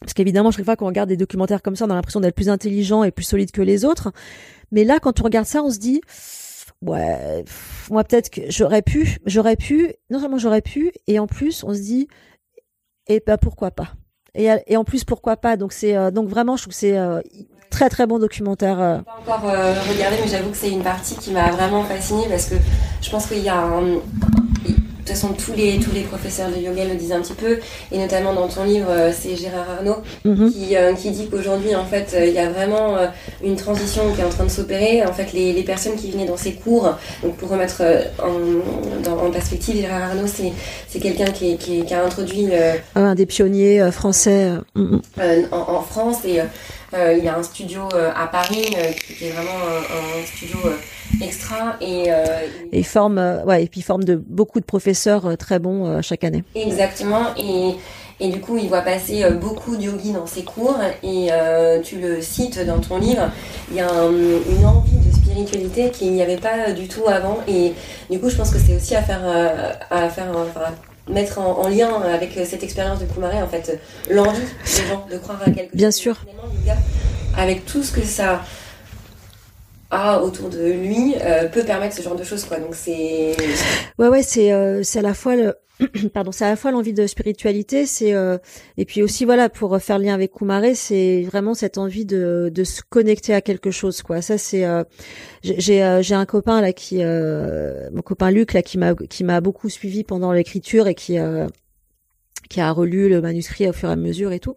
[0.00, 2.50] parce qu'évidemment, chaque fois qu'on regarde des documentaires comme ça, on a l'impression d'être plus
[2.50, 4.12] intelligent et plus solide que les autres.
[4.70, 6.02] Mais là, quand on regarde ça, on se dit,
[6.82, 7.44] ouais,
[7.90, 11.74] moi peut-être que j'aurais pu, j'aurais pu, non seulement j'aurais pu, et en plus, on
[11.74, 12.08] se dit,
[13.06, 13.92] et ben pourquoi pas?
[14.34, 15.56] Et, et en plus, pourquoi pas?
[15.56, 16.98] Donc c'est donc vraiment, je trouve que c'est
[17.74, 18.80] très très bon documentaire.
[18.80, 18.98] Euh.
[18.98, 22.46] Pas encore euh, regardé, mais j'avoue que c'est une partie qui m'a vraiment fascinée parce
[22.46, 22.54] que
[23.02, 24.00] je pense qu'il y a un,
[25.04, 27.58] toute façon, tous les, tous les professeurs de yoga le disent un petit peu,
[27.92, 30.50] et notamment dans ton livre, euh, c'est Gérard Arnaud mhm.
[30.50, 32.96] qui, euh, qui, dit qu'aujourd'hui, en fait, euh, il y a vraiment
[33.42, 35.04] une transition qui est en train de s'opérer.
[35.04, 37.82] En fait, les, les, personnes qui venaient dans ces cours, donc pour remettre
[38.22, 42.48] en, en perspective, Gérard Arnaud, c'est quelqu'un qui, qui, qui, a introduit...
[42.94, 45.00] un des pionniers français en,
[45.52, 46.40] en, France, et
[46.92, 48.74] il y a un studio à Paris
[49.18, 50.58] qui, est vraiment un, un studio
[51.22, 52.24] extra et euh,
[52.72, 56.24] et forme euh, ouais et puis forme de beaucoup de professeurs euh, très bons chaque
[56.24, 56.44] année.
[56.54, 57.74] Exactement et
[58.20, 61.30] et du coup, il voit passer beaucoup de yogis dans ses cours et
[61.82, 63.28] tu le cites dans ton livre.
[63.70, 67.72] Il y a une envie de spiritualité qu'il n'y avait pas du tout avant et
[68.08, 69.20] du coup, je pense que c'est aussi à faire
[69.90, 70.32] à faire
[71.08, 75.40] mettre en, lien avec cette expérience de Kumaré en fait l'envie des gens de croire
[75.42, 75.74] à quelque chose.
[75.74, 76.24] Bien sûr.
[77.36, 78.42] Avec tout ce que ça
[80.22, 82.58] autour de lui euh, peut permettre ce genre de choses quoi.
[82.58, 83.36] Donc c'est
[83.98, 85.54] ouais ouais c'est euh, c'est à la fois le
[86.14, 88.38] pardon c'est à la fois l'envie de spiritualité c'est euh,
[88.76, 92.64] et puis aussi voilà pour faire lien avec Kumaré c'est vraiment cette envie de de
[92.64, 94.22] se connecter à quelque chose quoi.
[94.22, 94.64] Ça c'est
[95.42, 99.68] j'ai j'ai un copain là qui mon copain Luc là qui m'a qui m'a beaucoup
[99.68, 101.18] suivi pendant l'écriture et qui
[102.48, 104.56] qui a relu le manuscrit au fur et à mesure et tout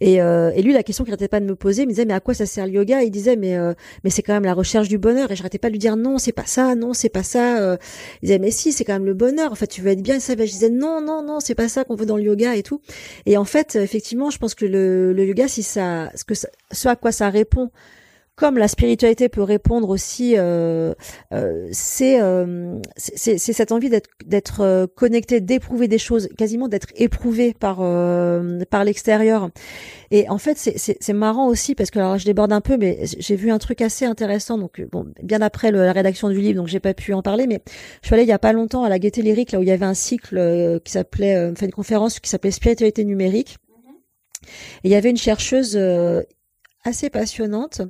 [0.00, 2.04] et, euh, et lui, la question qu'il n'arrêtait pas de me poser, il me disait
[2.04, 3.02] mais à quoi ça sert le yoga?
[3.02, 3.72] Il disait mais euh,
[4.04, 5.30] mais c'est quand même la recherche du bonheur.
[5.30, 7.60] Et j'arrêtais pas de lui dire non, c'est pas ça, non, c'est pas ça.
[7.60, 7.76] Euh.
[8.22, 9.52] Il disait mais si, c'est quand même le bonheur.
[9.52, 10.16] En fait, tu veux être bien.
[10.16, 12.56] Et ça, je disais non, non, non, c'est pas ça qu'on veut dans le yoga
[12.56, 12.80] et tout.
[13.24, 16.48] Et en fait, effectivement, je pense que le, le yoga, si ça, ce que ça,
[16.72, 17.70] ce à quoi ça répond
[18.36, 20.92] comme la spiritualité peut répondre aussi, euh,
[21.32, 27.54] euh, euh c'est cette envie d'être d'être euh, connecté, d'éprouver des choses, quasiment d'être éprouvé
[27.58, 29.48] par euh, par l'extérieur.
[30.10, 33.36] Et en fait, c'est marrant aussi parce que alors je déborde un peu, mais j'ai
[33.36, 34.58] vu un truc assez intéressant.
[34.58, 37.46] Donc bon, bien après le, la rédaction du livre, donc j'ai pas pu en parler,
[37.46, 37.62] mais
[38.02, 39.68] je suis allée il y a pas longtemps à la Gaieté Lyrique là où il
[39.68, 43.56] y avait un cycle qui s'appelait, fait une conférence qui s'appelait spiritualité numérique.
[44.84, 46.22] Et il y avait une chercheuse euh,
[46.86, 47.82] assez passionnante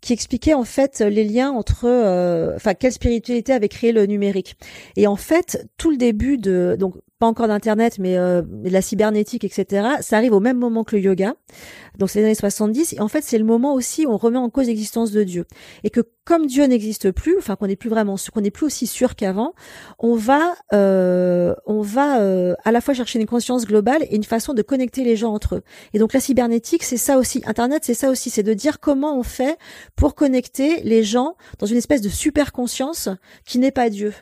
[0.00, 4.56] qui expliquait en fait les liens entre, euh, enfin quelle spiritualité avait créé le numérique.
[4.96, 8.82] Et en fait, tout le début de donc pas encore d'internet, mais euh, de la
[8.82, 9.86] cybernétique, etc.
[10.00, 11.34] Ça arrive au même moment que le yoga.
[11.96, 12.94] Donc c'est les années 70.
[12.94, 15.44] Et en fait, c'est le moment aussi où on remet en cause l'existence de Dieu.
[15.84, 18.88] Et que comme Dieu n'existe plus, enfin qu'on n'est plus vraiment, qu'on n'est plus aussi
[18.88, 19.54] sûr qu'avant,
[20.00, 24.24] on va, euh, on va euh, à la fois chercher une conscience globale et une
[24.24, 25.62] façon de connecter les gens entre eux.
[25.94, 27.40] Et donc la cybernétique, c'est ça aussi.
[27.46, 28.30] Internet, c'est ça aussi.
[28.30, 29.58] C'est de dire comment on fait
[29.94, 33.08] pour connecter les gens dans une espèce de super conscience
[33.44, 34.12] qui n'est pas Dieu.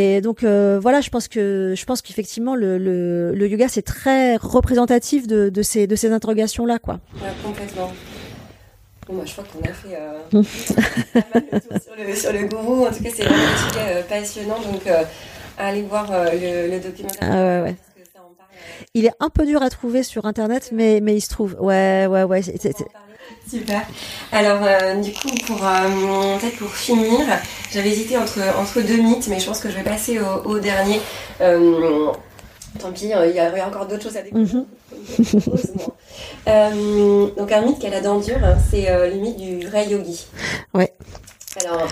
[0.00, 3.82] Et donc euh, voilà, je pense que je pense qu'effectivement le, le, le, yoga c'est
[3.82, 7.00] très représentatif de, de ces de ces interrogations là quoi.
[7.16, 7.90] Ouais, complètement.
[9.08, 10.20] Bon, moi, je crois qu'on a fait euh,
[11.14, 12.86] pas mal de tour sur le, sur le gourou.
[12.86, 14.60] En tout cas, c'est un sujet euh, passionnant.
[14.60, 15.02] Donc, euh,
[15.56, 17.18] allez voir le, le, documentaire.
[17.22, 17.76] Ah ouais, ouais.
[18.94, 21.56] Il est un peu dur à trouver sur internet, mais, mais il se trouve.
[21.58, 22.42] Ouais, ouais, ouais.
[23.48, 23.82] Super.
[24.32, 27.20] Alors, euh, du coup, pour euh, peut-être pour finir,
[27.72, 30.58] j'avais hésité entre, entre deux mythes, mais je pense que je vais passer au, au
[30.58, 31.00] dernier.
[31.40, 32.08] Euh,
[32.78, 34.64] tant pis, il y a encore d'autres choses à découvrir.
[36.46, 37.36] -hmm.
[37.36, 40.26] donc, un mythe qu'elle a dure, hein, c'est le mythe du vrai yogi.
[40.74, 40.92] Ouais.
[41.60, 41.88] Alors,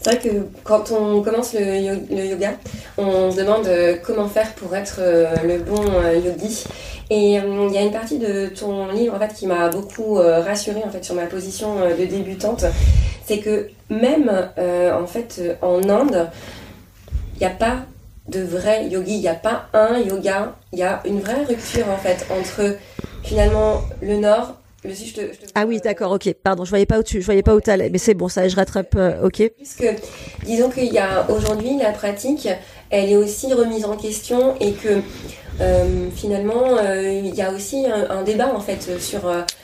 [0.00, 2.54] c'est vrai que quand on commence le, le, yoga,
[2.98, 3.68] on se demande
[4.04, 5.00] comment faire pour être
[5.44, 5.82] le bon
[6.24, 6.64] yogi.
[7.08, 10.18] Et euh, il y a une partie de ton livre en fait qui m'a beaucoup
[10.18, 12.64] euh, rassurée en fait sur ma position euh, de débutante,
[13.24, 16.28] c'est que même en fait en Inde,
[17.34, 17.78] il n'y a pas
[18.28, 21.88] de vrai yogi, il n'y a pas un yoga, il y a une vraie rupture
[21.88, 22.76] en fait entre
[23.22, 24.54] finalement le nord,
[25.54, 26.32] Ah oui, d'accord, ok.
[26.42, 28.48] Pardon, je voyais pas où tu, je voyais pas où t'allais, mais c'est bon, ça,
[28.48, 28.94] je rattrape.
[28.96, 29.50] Euh, ok.
[29.56, 29.86] Puisque,
[30.44, 32.48] disons qu'il y a aujourd'hui la pratique,
[32.90, 35.00] elle est aussi remise en question et que
[35.60, 39.20] euh, finalement, euh, il y a aussi un, débat en fait sur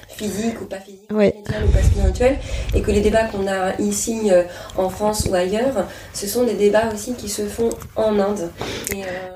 [0.09, 2.39] physique ou pas physique, ou pas spirituel,
[2.75, 4.31] et que les débats qu'on a ici
[4.77, 8.51] en France ou ailleurs, ce sont des débats aussi qui se font en Inde.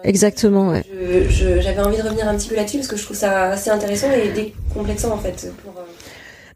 [0.05, 0.83] Exactement, ouais.
[1.29, 4.09] J'avais envie de revenir un petit peu là-dessus parce que je trouve ça assez intéressant
[4.13, 5.73] et décomplexant en fait pour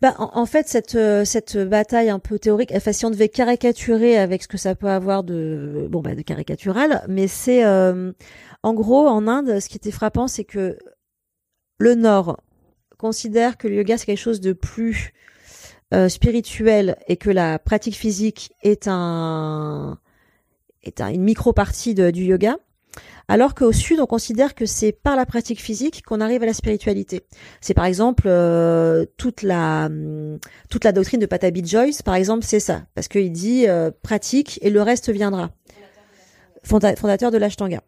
[0.01, 4.17] bah, en, fait, cette, euh, cette bataille un peu théorique, enfin, si on devait caricaturer
[4.17, 8.13] avec ce que ça peut avoir de, bon, bah, de caricatural, mais c'est, euh,
[8.63, 10.79] en gros, en Inde, ce qui était frappant, c'est que
[11.79, 12.41] le Nord
[12.99, 15.13] considère que le yoga, c'est quelque chose de plus
[15.95, 19.99] euh, spirituel et que la pratique physique est un,
[20.83, 22.59] est une micro-partie du yoga.
[23.29, 26.53] Alors qu'au sud, on considère que c'est par la pratique physique qu'on arrive à la
[26.53, 27.23] spiritualité.
[27.61, 32.45] C'est par exemple euh, toute la hum, toute la doctrine de Patabi Joyce, par exemple,
[32.45, 35.51] c'est ça, parce qu'il dit euh, pratique et le reste viendra.
[36.63, 37.83] Fondateur de l'Ashtanga.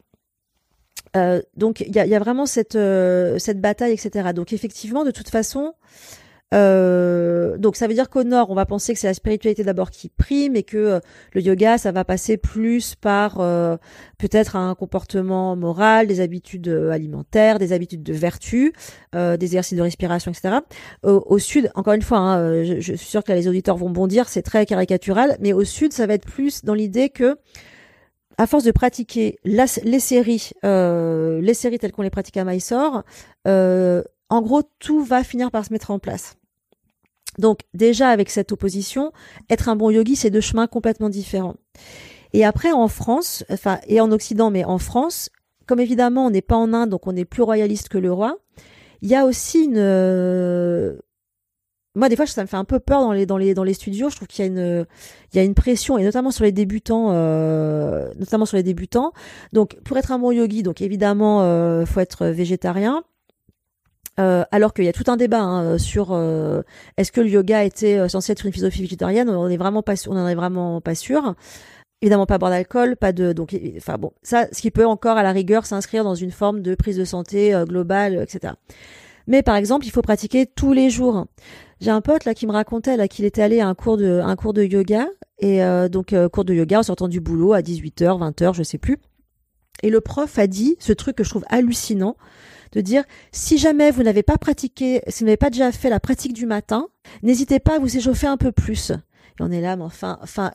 [1.17, 2.79] Euh, donc il y a, y a, vraiment cette
[3.39, 4.31] cette bataille, etc.
[4.35, 5.75] Donc effectivement, de toute façon,
[6.53, 9.91] euh, donc ça veut dire qu'au nord, on va penser que c'est la spiritualité d'abord
[9.91, 11.01] qui prime et que euh,
[11.33, 13.77] le yoga, ça va passer plus par euh,
[14.19, 18.73] peut-être un comportement moral, des habitudes alimentaires, des habitudes de vertu,
[19.15, 20.59] des exercices de respiration, etc.
[21.03, 24.29] Au, sud, encore une fois, hein, je, je, suis sûre que les auditeurs vont bondir,
[24.29, 27.37] c'est très caricatural, mais au sud, ça va être plus dans l'idée que
[28.39, 29.67] à force de pratiquer les
[30.01, 33.03] séries, les séries telles qu'on les pratique à Mysore,
[33.45, 36.37] en gros, tout va finir par se mettre en place.
[37.39, 39.13] Donc déjà avec cette opposition,
[39.51, 41.57] être un bon yogi, c'est deux chemins complètement différents.
[42.33, 45.31] Et après en France, enfin et en Occident, mais en France,
[45.67, 48.39] comme évidemment on n'est pas en Inde, donc on est plus royaliste que le roi,
[49.01, 50.97] il y a aussi une euh,
[51.95, 53.75] moi des fois ça me fait un peu peur dans les dans les dans les
[53.75, 54.11] studios.
[54.11, 54.87] Je trouve qu'il y a une
[55.33, 59.13] il y a une pression et notamment sur les débutants euh, notamment sur les débutants.
[59.53, 63.05] Donc pour être un bon yogi donc évidemment euh, faut être végétarien.
[64.21, 66.61] Euh, alors qu'il y a tout un débat hein, sur euh,
[66.99, 69.31] est-ce que le yoga était euh, censé être une philosophie végétarienne?
[69.31, 71.35] On est vraiment pas on en est vraiment pas sûr.
[72.03, 75.23] Évidemment pas boire d'alcool pas de donc enfin bon ça ce qui peut encore à
[75.23, 78.55] la rigueur s'inscrire dans une forme de prise de santé globale etc
[79.29, 81.27] mais par exemple il faut pratiquer tous les jours
[81.83, 84.21] j'ai un pote là qui me racontait là qu'il était allé à un cours de
[84.25, 85.07] un cours de yoga
[85.39, 88.99] et donc cours de yoga en sortant du boulot à 18h 20h je sais plus
[89.83, 92.17] et le prof a dit ce truc que je trouve hallucinant
[92.73, 96.01] de dire si jamais vous n'avez pas pratiqué, si vous n'avez pas déjà fait la
[96.01, 96.89] pratique du matin,
[97.23, 98.91] n'hésitez pas à vous échauffer un peu plus.
[98.91, 100.53] Et on est là, mais enfin, enfin,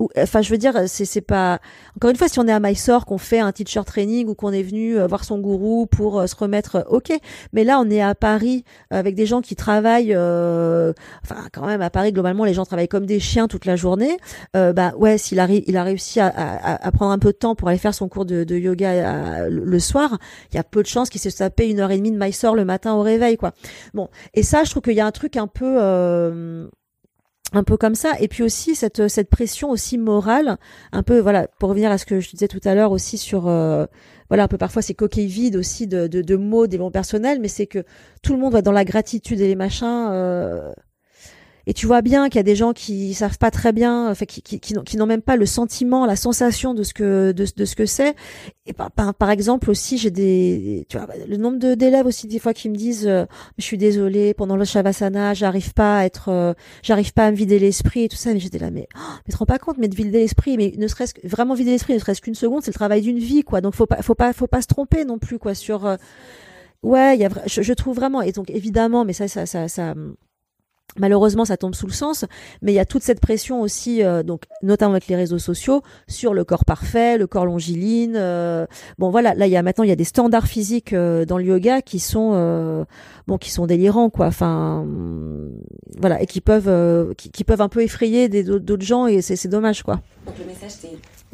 [0.00, 1.60] enfin je veux dire c'est pas
[1.96, 4.52] encore une fois si on est à Mysore qu'on fait un teacher training ou qu'on
[4.52, 7.12] est venu euh, voir son gourou pour euh, se remettre euh, OK.
[7.52, 11.90] Mais là on est à Paris avec des gens qui travaillent enfin quand même à
[11.90, 14.16] Paris globalement les gens travaillent comme des chiens toute la journée.
[14.54, 17.78] Bah ouais s'il a il a réussi à, prendre un peu de temps pour aller
[17.78, 20.18] faire son cours de, de yoga le soir
[20.52, 22.54] il y a peu de chances qu'il se tapé une heure et demie de Mysore
[22.54, 23.52] le matin au réveil quoi.
[23.92, 25.78] Bon et ça je trouve qu'il y a un truc un peu
[27.54, 28.12] un peu comme ça.
[28.20, 30.58] Et puis aussi cette cette pression aussi morale
[30.92, 33.48] un peu voilà pour revenir à ce que je disais tout à l'heure aussi sur
[33.48, 33.86] euh,
[34.28, 37.48] voilà un peu parfois ces coquilles vides aussi de, de, mots des bons personnels mais
[37.48, 37.84] c'est que
[38.22, 40.72] tout le monde va dans la gratitude et les machins euh,
[41.66, 44.26] et tu vois bien qu'il y a des gens qui savent pas très bien, enfin,
[44.26, 47.74] qui, qui, qui, n'ont même pas le sentiment, la sensation de ce que de, ce
[47.74, 48.14] que c'est.
[48.66, 52.54] Et par, par, exemple aussi, j'ai des, tu vois, le nombre d'élèves aussi des fois
[52.54, 53.24] qui me disent, euh,
[53.58, 57.36] je suis désolée pendant le shavasana, j'arrive pas à être, euh, j'arrive pas à me
[57.36, 58.32] vider l'esprit et tout ça.
[58.32, 60.74] Mais j'étais là, mais, oh, mais te rends pas compte, mais de vider l'esprit, mais
[60.76, 63.60] ne serait-ce vraiment vider l'esprit, ne serait-ce qu'une seconde, c'est le travail d'une vie, quoi.
[63.60, 65.86] Donc faut pas, faut pas, faut pas se tromper non plus, quoi, sur.
[65.86, 65.96] Euh,
[66.82, 69.68] ouais, il y a, je, je, trouve vraiment, et donc évidemment, mais ça, ça, ça,
[69.68, 69.94] ça
[70.96, 72.24] Malheureusement, ça tombe sous le sens,
[72.62, 75.82] mais il y a toute cette pression aussi, euh, donc notamment avec les réseaux sociaux,
[76.06, 78.14] sur le corps parfait, le corps longiligne.
[78.16, 78.66] Euh,
[78.98, 81.38] bon, voilà, là, il y a maintenant, il y a des standards physiques euh, dans
[81.38, 82.86] le yoga qui sont,
[83.26, 84.26] bon, qui sont délirants, quoi.
[84.26, 84.86] Enfin,
[85.98, 89.82] voilà, et qui peuvent, qui, qui, peuvent un peu effrayer d'autres gens, et c'est dommage,
[89.82, 90.00] quoi.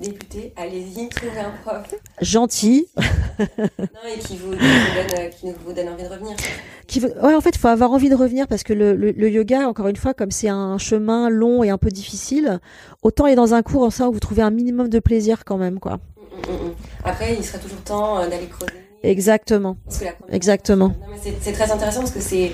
[0.01, 1.95] Député, allez-y, trouvez un prof.
[2.21, 2.87] Gentil.
[2.99, 3.45] non,
[4.15, 6.37] et qui vous, donne, qui vous donne envie de revenir.
[6.87, 9.69] Qui ouais, en fait, il faut avoir envie de revenir parce que le, le, yoga,
[9.69, 12.61] encore une fois, comme c'est un chemin long et un peu difficile,
[13.03, 15.59] autant aller dans un cours en ça où vous trouvez un minimum de plaisir quand
[15.59, 15.97] même, quoi.
[15.97, 18.73] Mm, mm, mm, Après, il sera toujours temps euh, d'aller creuser.
[19.03, 19.77] Exactement.
[20.31, 20.93] Exactement.
[21.41, 22.53] C'est très intéressant parce que c'est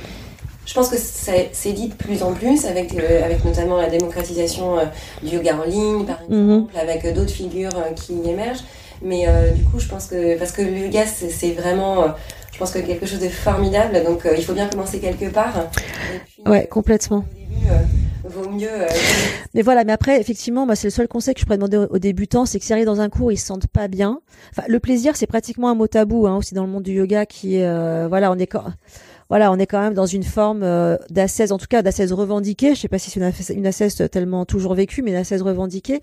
[0.67, 4.79] je pense que c'est dit de plus en plus avec, euh, avec notamment la démocratisation
[4.79, 4.85] euh,
[5.23, 6.51] du yoga en ligne, par mhm.
[6.51, 8.65] exemple, avec euh, d'autres figures qui émergent.
[9.03, 12.07] Mais du coup, je pense que parce que le yoga, c'est vraiment,
[12.51, 14.03] je pense que quelque chose de formidable.
[14.05, 15.67] Donc il faut bien commencer quelque part.
[16.47, 17.23] ouais, complètement.
[18.25, 18.71] vaut mieux.
[19.55, 21.99] mais voilà, mais après, effectivement, moi, c'est le seul conseil que je pourrais demander aux
[21.99, 24.23] débutants, c'est que s'ils arrivent dans un cours, ils se sentent pas bien.
[24.51, 27.27] Enfin, le plaisir, c'est pratiquement un mot tabou, hein, aussi dans le monde du yoga,
[27.27, 28.47] qui, voilà, on est
[29.29, 30.97] voilà, on est quand même dans une forme euh,
[31.51, 32.75] en tout cas d'assaise revendiquée.
[32.75, 36.01] Je sais pas si c'est une, une tellement toujours vécue, mais une assaise revendiquée.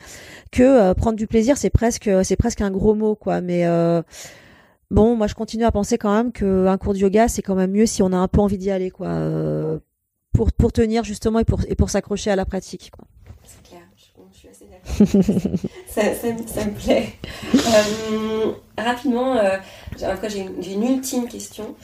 [0.52, 3.40] Que euh, prendre du plaisir, c'est presque, c'est presque un gros mot, quoi.
[3.40, 4.02] Mais euh,
[4.92, 7.72] bon, moi, je continue à penser quand même qu'un cours de yoga, c'est quand même
[7.72, 9.80] mieux si on a un peu envie d'y aller, quoi, euh,
[10.34, 12.92] pour pour tenir justement et pour et pour s'accrocher à la pratique.
[13.46, 13.82] C'est clair.
[13.96, 14.66] Je, suis assez
[15.88, 17.14] ça, ça, me plaît.
[18.78, 19.38] rapidement,
[19.98, 21.76] j'ai une ultime question.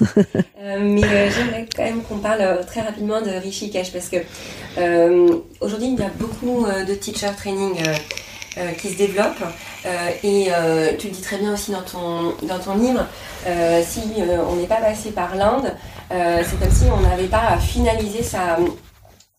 [0.58, 4.16] Euh, mais euh, j'aimerais quand même qu'on parle euh, très rapidement de Rishikesh parce que
[5.60, 7.74] aujourd'hui il y a beaucoup de teacher training
[8.78, 9.44] qui se développent.
[10.24, 10.48] Et
[10.98, 13.06] tu le dis très bien aussi dans ton, dans ton livre,
[13.82, 14.00] si
[14.50, 15.72] on n'est pas passé par l'Inde,
[16.10, 18.58] c'est comme si on n'avait pas finalisé sa,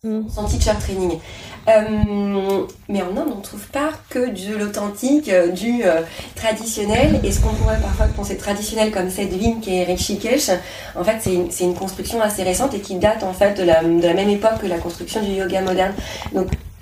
[0.03, 0.29] mm.
[0.29, 1.19] son teacher training.
[1.67, 6.01] Euh, mais en Inde, on ne trouve pas que de l'authentique, euh, du euh,
[6.35, 7.19] traditionnel.
[7.23, 10.51] Et ce qu'on pourrait parfois penser traditionnel comme cette ville qui est Rishikesh,
[10.95, 13.81] en fait, c'est une, une, construction assez récente et qui date en fait de la,
[13.81, 15.93] même époque que la construction du yoga moderne.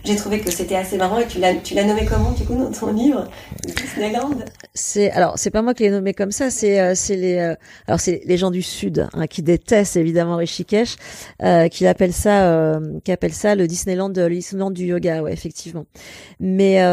[0.05, 2.55] J'ai trouvé que c'était assez marrant et tu l'as tu l'as nommé comment du coup
[2.55, 3.27] dans ton livre?
[3.65, 4.37] Disneyland?
[4.73, 7.55] C'est alors c'est pas moi qui l'ai nommé comme ça, c'est euh, c'est les euh,
[7.87, 10.95] alors c'est les gens du sud hein, qui détestent évidemment Rishikesh,
[11.41, 15.33] euh, qui appellent ça euh, qui appellent ça le Disneyland le Disneyland du yoga, ouais
[15.33, 15.85] effectivement.
[16.39, 16.83] Mais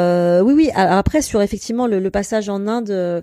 [0.42, 3.22] oui oui après sur effectivement le, le passage en Inde,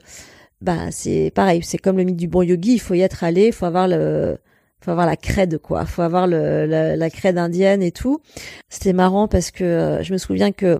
[0.62, 3.47] bah c'est pareil, c'est comme le mythe du bon yogi, il faut y être allé,
[3.47, 4.38] il faut avoir le
[4.82, 8.22] faut avoir la crède quoi, faut avoir le, la, la crède indienne et tout.
[8.70, 10.80] C'était marrant parce que euh, je me souviens que euh,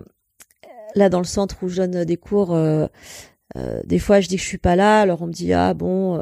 [0.94, 2.86] là dans le centre où je donne des cours, euh,
[3.56, 5.74] euh, des fois je dis que je suis pas là, alors on me dit ah
[5.74, 6.16] bon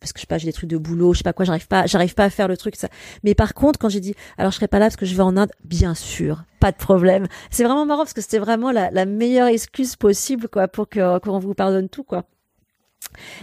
[0.00, 1.68] parce que je sais pas j'ai des trucs de boulot, je sais pas quoi, j'arrive
[1.68, 2.88] pas j'arrive pas à faire le truc ça.
[3.22, 5.22] Mais par contre quand j'ai dit alors je serai pas là parce que je vais
[5.22, 7.26] en Inde, bien sûr, pas de problème.
[7.50, 11.18] C'est vraiment marrant parce que c'était vraiment la, la meilleure excuse possible quoi pour que
[11.20, 12.24] qu'on vous pardonne tout quoi.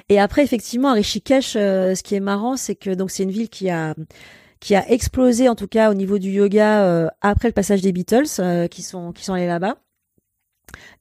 [0.09, 3.31] Et après, effectivement, à Rishikesh, euh, ce qui est marrant, c'est que donc c'est une
[3.31, 3.95] ville qui a
[4.59, 7.91] qui a explosé en tout cas au niveau du yoga euh, après le passage des
[7.91, 9.77] Beatles, euh, qui sont qui sont allés là-bas.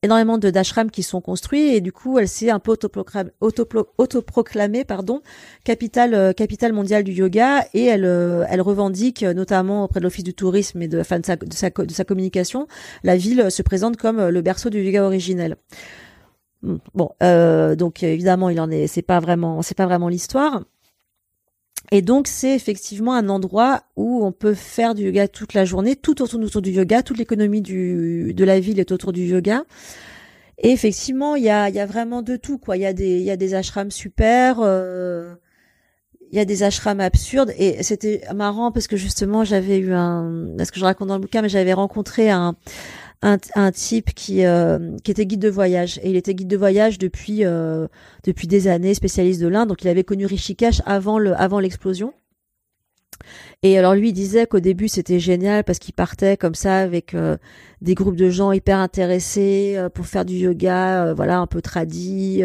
[0.03, 3.31] Énormément de dashrams qui sont construits et du coup, elle s'est un peu autoproclamée,
[3.99, 5.21] autoproclamée pardon,
[5.63, 8.05] capitale capitale mondiale du yoga et elle
[8.49, 11.71] elle revendique notamment auprès de l'office du tourisme et de, enfin, de, sa, de, sa,
[11.71, 12.67] de sa communication,
[13.05, 15.57] la ville se présente comme le berceau du yoga originel.
[16.63, 20.63] Bon, euh, donc évidemment, il en est, c'est pas vraiment, c'est pas vraiment l'histoire.
[21.93, 25.97] Et donc c'est effectivement un endroit où on peut faire du yoga toute la journée,
[25.97, 29.65] tout autour, autour du yoga, toute l'économie du de la ville est autour du yoga.
[30.59, 32.77] Et effectivement, il y a, y a vraiment de tout quoi.
[32.77, 34.59] Il y a des, il y a des ashrams super.
[34.61, 35.35] Euh,
[36.31, 40.55] il y a des ashrams absurdes et c'était marrant parce que justement j'avais eu un,
[40.65, 42.55] ce que je raconte dans le bouquin, mais j'avais rencontré un,
[43.23, 46.57] un, un type qui euh, qui était guide de voyage et il était guide de
[46.57, 47.87] voyage depuis euh,
[48.25, 49.69] depuis des années, spécialiste de l'Inde.
[49.69, 52.15] Donc il avait connu Rishikesh avant le avant l'explosion.
[53.63, 57.13] Et alors lui il disait qu'au début c'était génial parce qu'il partait comme ça avec
[57.13, 57.37] euh,
[57.83, 62.43] des groupes de gens hyper intéressés pour faire du yoga, voilà un peu tradis.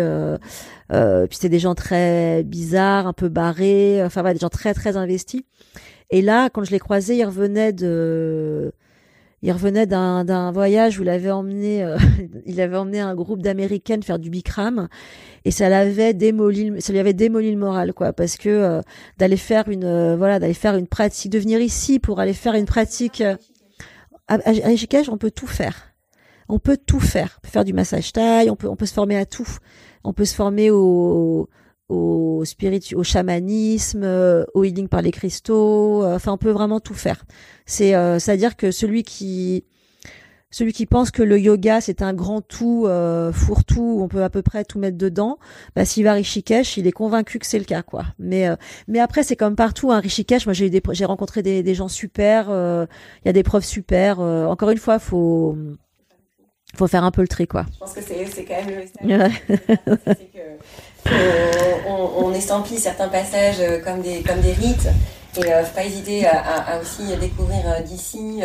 [0.90, 4.98] puis c'était des gens très bizarres, un peu barrés, enfin voilà, des gens très très
[4.98, 5.44] investis.
[6.10, 8.74] Et là quand je l'ai croisé, il revenait de
[9.46, 11.98] il revenait d'un voyage où il avait emmené euh,
[12.48, 14.88] il avait emmené un groupe d'américaines faire du Bikram.
[15.46, 18.12] Et ça l'avait démoli ça lui avait démoli le moral quoi.
[18.12, 18.82] Parce que euh,
[19.20, 22.56] d'aller faire une euh, voilà d'aller faire une pratique de venir ici pour aller faire
[22.56, 23.22] une pratique
[24.28, 25.94] à, Rishikesh on peut tout faire.
[26.50, 27.38] On peut tout faire.
[27.38, 29.48] On peut faire du massage taille on peut on peut se former à tout.
[30.04, 31.50] On peut se former au au
[32.46, 36.04] spirit, au chamanisme, euh, au healing par les cristaux.
[36.04, 37.26] Euh, enfin, on peut vraiment tout faire.
[37.66, 39.66] C'est, euh, c'est à dire que celui qui,
[40.52, 42.88] celui qui pense que le yoga c'est un grand tout,
[43.34, 45.38] fourre-tout, on peut à peu près tout mettre dedans,
[45.76, 48.06] bah, s'il va à Rishikesh, il est convaincu que c'est le cas, quoi.
[48.20, 48.48] Mais,
[48.88, 50.46] mais après, c'est comme partout, hein, Rishikesh.
[50.46, 52.48] Moi, j'ai eu des, j'ai rencontré des, des gens super.
[52.50, 54.20] Il y a des profs super.
[54.20, 55.58] encore une fois, faut
[56.76, 57.66] faut faire un peu le tri quoi.
[57.74, 58.86] Je pense que c'est, c'est quand même le
[60.16, 60.40] c'est que
[61.88, 64.88] on, on, estampille certains passages euh, comme des comme des rites.
[65.38, 68.42] Et euh, pas hésiter à, à, aussi découvrir euh, d'ici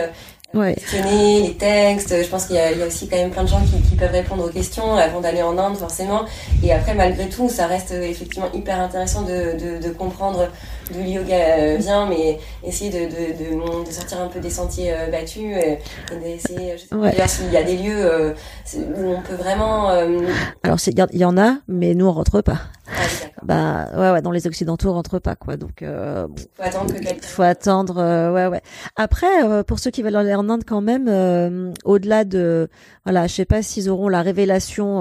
[0.55, 0.75] ouais.
[0.75, 2.15] questionner les textes.
[2.23, 4.13] Je pense qu'il y, y, a aussi quand même plein de gens qui, qui peuvent
[4.13, 6.23] répondre aux questions avant d'aller en Inde forcément.
[6.63, 10.49] Et après, malgré tout, ça reste effectivement hyper intéressant de, de, de comprendre
[10.93, 15.11] d'où le yoga vient, mais essayer de, de, de, sortir un peu des sentiers euh,
[15.11, 15.79] battus et,
[16.23, 16.77] d'essayer.
[16.93, 17.15] Ouais.
[17.27, 18.33] s'il y a des lieux euh,
[18.77, 19.91] où on peut vraiment.
[19.91, 20.21] Euh,
[20.63, 22.59] Alors, il y, en a, mais nous on rentre pas.
[22.89, 23.03] Ah,
[23.43, 25.57] bah ouais, ouais, dans les occidentaux rentre pas quoi.
[25.57, 27.27] Donc euh, bon, faut attendre que.
[27.27, 28.61] Faut attendre, euh, ouais, ouais.
[28.97, 32.69] Après, euh, pour ceux qui veulent aller en Inde quand même, euh, au-delà de,
[33.05, 35.01] voilà, je sais pas s'ils auront la révélation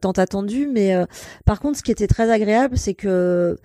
[0.00, 0.94] tant attendue, mais
[1.44, 3.58] par contre, ce qui était très agréable, c'est que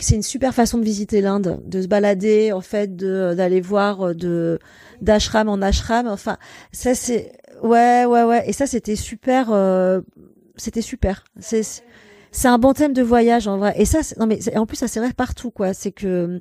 [0.00, 4.14] c'est une super façon de visiter l'Inde, de se balader, en fait, de d'aller voir
[4.14, 4.58] de
[5.00, 6.06] d'ashram en ashram.
[6.06, 6.36] Enfin,
[6.72, 7.32] ça c'est,
[7.62, 8.48] ouais, ouais, ouais.
[8.48, 9.50] Et ça, c'était super.
[10.56, 11.24] c'était super.
[11.40, 11.62] C'est
[12.38, 13.74] c'est un bon thème de voyage en vrai.
[13.76, 15.74] Et ça, non mais en plus ça c'est vrai partout quoi.
[15.74, 16.40] C'est que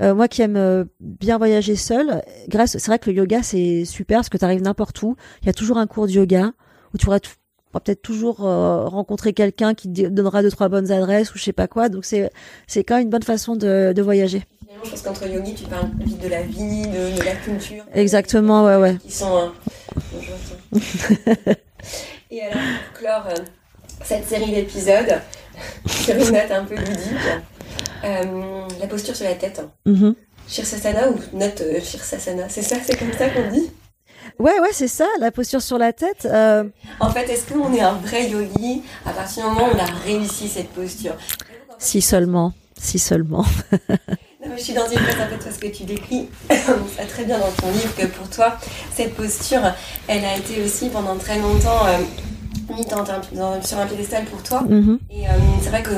[0.00, 3.84] euh, moi qui aime euh, bien voyager seul, grâce, c'est vrai que le yoga c'est
[3.84, 5.14] super parce que tu arrives n'importe où.
[5.42, 6.52] Il y a toujours un cours de yoga
[6.94, 11.34] où tu pourras peut-être toujours euh, rencontrer quelqu'un qui te donnera deux trois bonnes adresses
[11.34, 11.90] ou je sais pas quoi.
[11.90, 12.30] Donc c'est
[12.66, 14.42] c'est quand même une bonne façon de, de voyager.
[14.84, 17.84] Je pense qu'entre yogi, tu parles vite de la vie, de, de la culture.
[17.94, 18.96] Exactement, ouais, ouais.
[18.96, 19.50] Qui sont.
[22.30, 22.56] Et alors,
[22.92, 23.28] pour clore
[24.06, 25.20] cette série d'épisodes
[25.86, 27.26] sur une note un peu ludique.
[28.04, 29.60] Euh, la posture sur la tête.
[29.84, 30.12] Mm
[30.48, 33.68] Shirsasana ou note euh, Shirsasana, c'est ça, c'est comme ça qu'on dit?
[34.38, 36.24] Ouais, ouais, c'est ça, la posture sur la tête.
[36.24, 36.62] Euh...
[37.00, 38.82] En fait, est-ce qu'on est un vrai yogi?
[39.04, 41.14] À partir du moment où on a réussi cette posture
[41.78, 43.44] Si seulement, si seulement.
[43.88, 43.96] non,
[44.50, 47.40] mais je suis dans une phase en fait parce que tu décris ça très bien
[47.40, 48.56] dans ton livre que pour toi,
[48.94, 49.62] cette posture,
[50.06, 51.86] elle a été aussi pendant très longtemps
[52.70, 54.62] euh, mis sur un piédestal pour toi.
[54.62, 54.98] Mhm.
[55.10, 55.30] Et euh,
[55.62, 55.90] c'est vrai que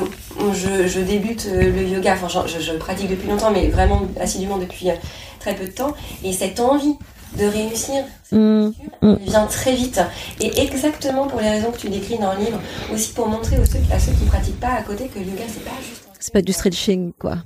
[0.53, 4.59] je, je débute euh, le yoga, enfin je, je, pratique depuis longtemps, mais vraiment assidûment
[4.59, 4.95] depuis euh,
[5.41, 5.95] très peu de temps.
[6.25, 6.95] Et cette envie
[7.39, 8.71] de réussir, mm.
[9.03, 9.16] mm.
[9.27, 10.01] vient très vite.
[10.41, 12.61] Et exactement pour les raisons que tu décris dans le livre,
[12.93, 15.27] aussi pour montrer aux ceux, à ceux qui ne pratiquent pas à côté que le
[15.27, 16.05] yoga, c'est pas juste.
[16.21, 17.37] C'est pas du stretching, quoi.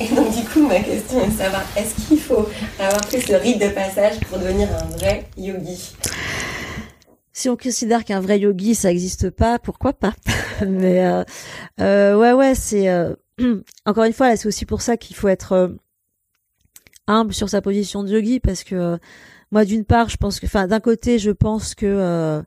[0.00, 2.46] Et donc, du coup, ma question est de savoir est-ce qu'il faut
[2.78, 5.94] avoir pris ce rite de passage pour devenir un vrai yogi?
[7.40, 10.14] Si on considère qu'un vrai yogi ça n'existe pas, pourquoi pas
[10.68, 11.24] Mais euh,
[11.80, 13.14] euh, ouais ouais c'est euh,
[13.86, 15.74] encore une fois c'est aussi pour ça qu'il faut être
[17.06, 18.98] humble sur sa position de yogi parce que
[19.50, 22.42] moi d'une part je pense que enfin d'un côté je pense que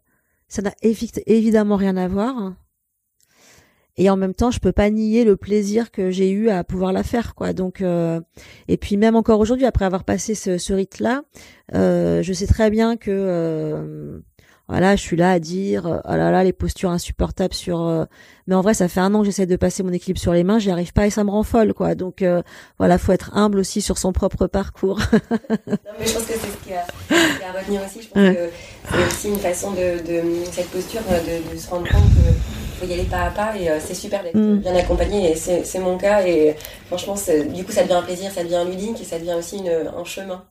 [0.48, 2.54] ça n'a évidemment rien à voir.
[3.98, 6.94] Et en même temps je peux pas nier le plaisir que j'ai eu à pouvoir
[6.94, 7.54] la faire quoi.
[7.54, 11.24] Donc et puis même encore aujourd'hui après avoir passé ce, ce rite là
[11.74, 14.22] je sais très bien que
[14.70, 17.82] voilà, je suis là à dire, euh, oh là là, les postures insupportables sur.
[17.82, 18.06] Euh,
[18.48, 20.46] mais en vrai, ça fait un an que j'essaie de passer mon équilibre sur les
[20.46, 21.96] mains, j'y arrive pas et ça me rend folle, quoi.
[21.96, 22.42] Donc euh,
[22.78, 25.00] voilà, faut être humble aussi sur son propre parcours.
[25.68, 26.86] non, mais je pense que c'est ce qui a,
[27.50, 28.04] à retenir aussi.
[28.04, 28.50] Je pense que
[28.90, 32.86] c'est aussi une façon de, de cette posture de, de, se rendre compte qu'il faut
[32.86, 34.60] y aller pas à pas et c'est super d'être mm.
[34.60, 36.56] bien accompagné et c'est mon cas et
[36.88, 37.16] franchement,
[37.54, 40.06] du coup, ça devient un plaisir, ça devient ludique et ça devient aussi une, un
[40.06, 40.46] chemin.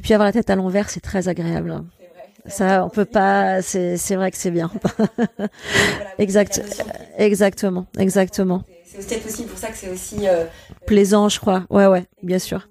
[0.00, 1.84] Et puis avoir la tête à l'envers, c'est très agréable.
[2.46, 3.62] Ça, on peut pas.
[3.62, 4.70] C'est c'est vrai que c'est bien.
[6.18, 6.62] exact.
[7.16, 7.86] Exactement.
[7.98, 8.64] Exactement.
[8.98, 10.44] C'est peut-être aussi pour ça que c'est aussi euh,
[10.86, 11.64] plaisant, je crois.
[11.68, 12.68] Ouais, ouais, bien sûr.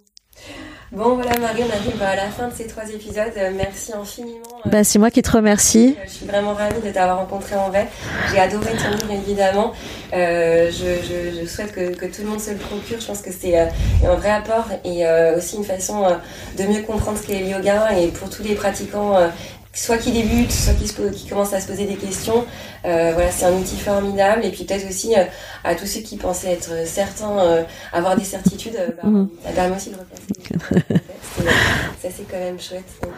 [0.93, 3.33] Bon voilà Marie, on arrive à la fin de ces trois épisodes.
[3.35, 4.45] Euh, merci infiniment.
[4.65, 5.97] Euh, bah, c'est moi qui te remercie.
[6.05, 7.89] Je suis vraiment ravie de t'avoir rencontré en vrai.
[8.31, 9.73] J'ai adoré ton livre évidemment.
[10.13, 13.01] je, je, je, souhaite que, que, tout le monde se le procure.
[13.01, 15.03] Je pense que c'est un vrai apport et
[15.35, 16.05] aussi une façon
[16.57, 19.17] de mieux comprendre ce qu'est le yoga et pour tous les pratiquants
[19.73, 22.45] soit qui débute, soit qui, qui commence à se poser des questions.
[22.85, 24.45] Euh, voilà, c'est un outil formidable.
[24.45, 25.23] Et puis peut-être aussi euh,
[25.63, 29.29] à tous ceux qui pensaient être certains, euh, avoir des certitudes, bah, mhm.
[29.43, 30.23] ça permet aussi de replacer.
[32.01, 32.83] ça c'est quand même chouette.
[33.01, 33.13] Donc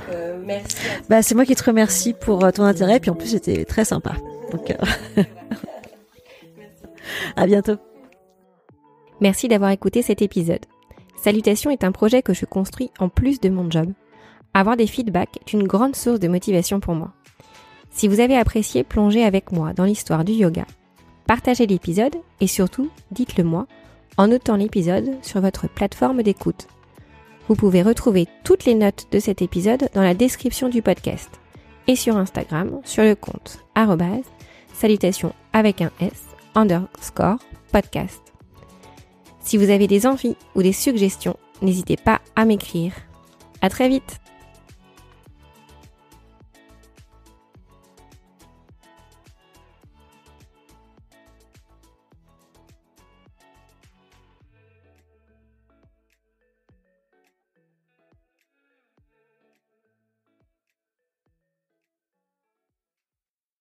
[0.45, 0.75] merci.
[1.09, 2.99] Bah, c'est moi qui te remercie pour ton intérêt.
[2.99, 4.13] Puis en plus c'était très sympa.
[4.51, 4.73] Donc
[7.35, 7.75] à bientôt.
[9.19, 10.65] Merci d'avoir écouté cet épisode.
[11.21, 13.91] Salutation est un projet que je construis en plus de mon job
[14.55, 17.11] avoir des feedbacks est une grande source de motivation pour moi.
[17.91, 20.65] Si vous avez apprécié plonger avec moi dans l'histoire du yoga,
[21.27, 23.67] partagez l'épisode et surtout dites-le moi
[24.17, 26.67] en notant l'épisode sur votre plateforme d'écoute.
[27.47, 31.29] Vous pouvez retrouver toutes les notes de cet épisode dans la description du podcast
[31.87, 33.59] et sur Instagram sur le compte
[34.73, 36.23] salutations avec un S
[36.55, 37.37] underscore
[37.71, 38.21] podcast.
[39.41, 42.93] Si vous avez des envies ou des suggestions, n'hésitez pas à m'écrire.
[43.61, 44.19] À très vite!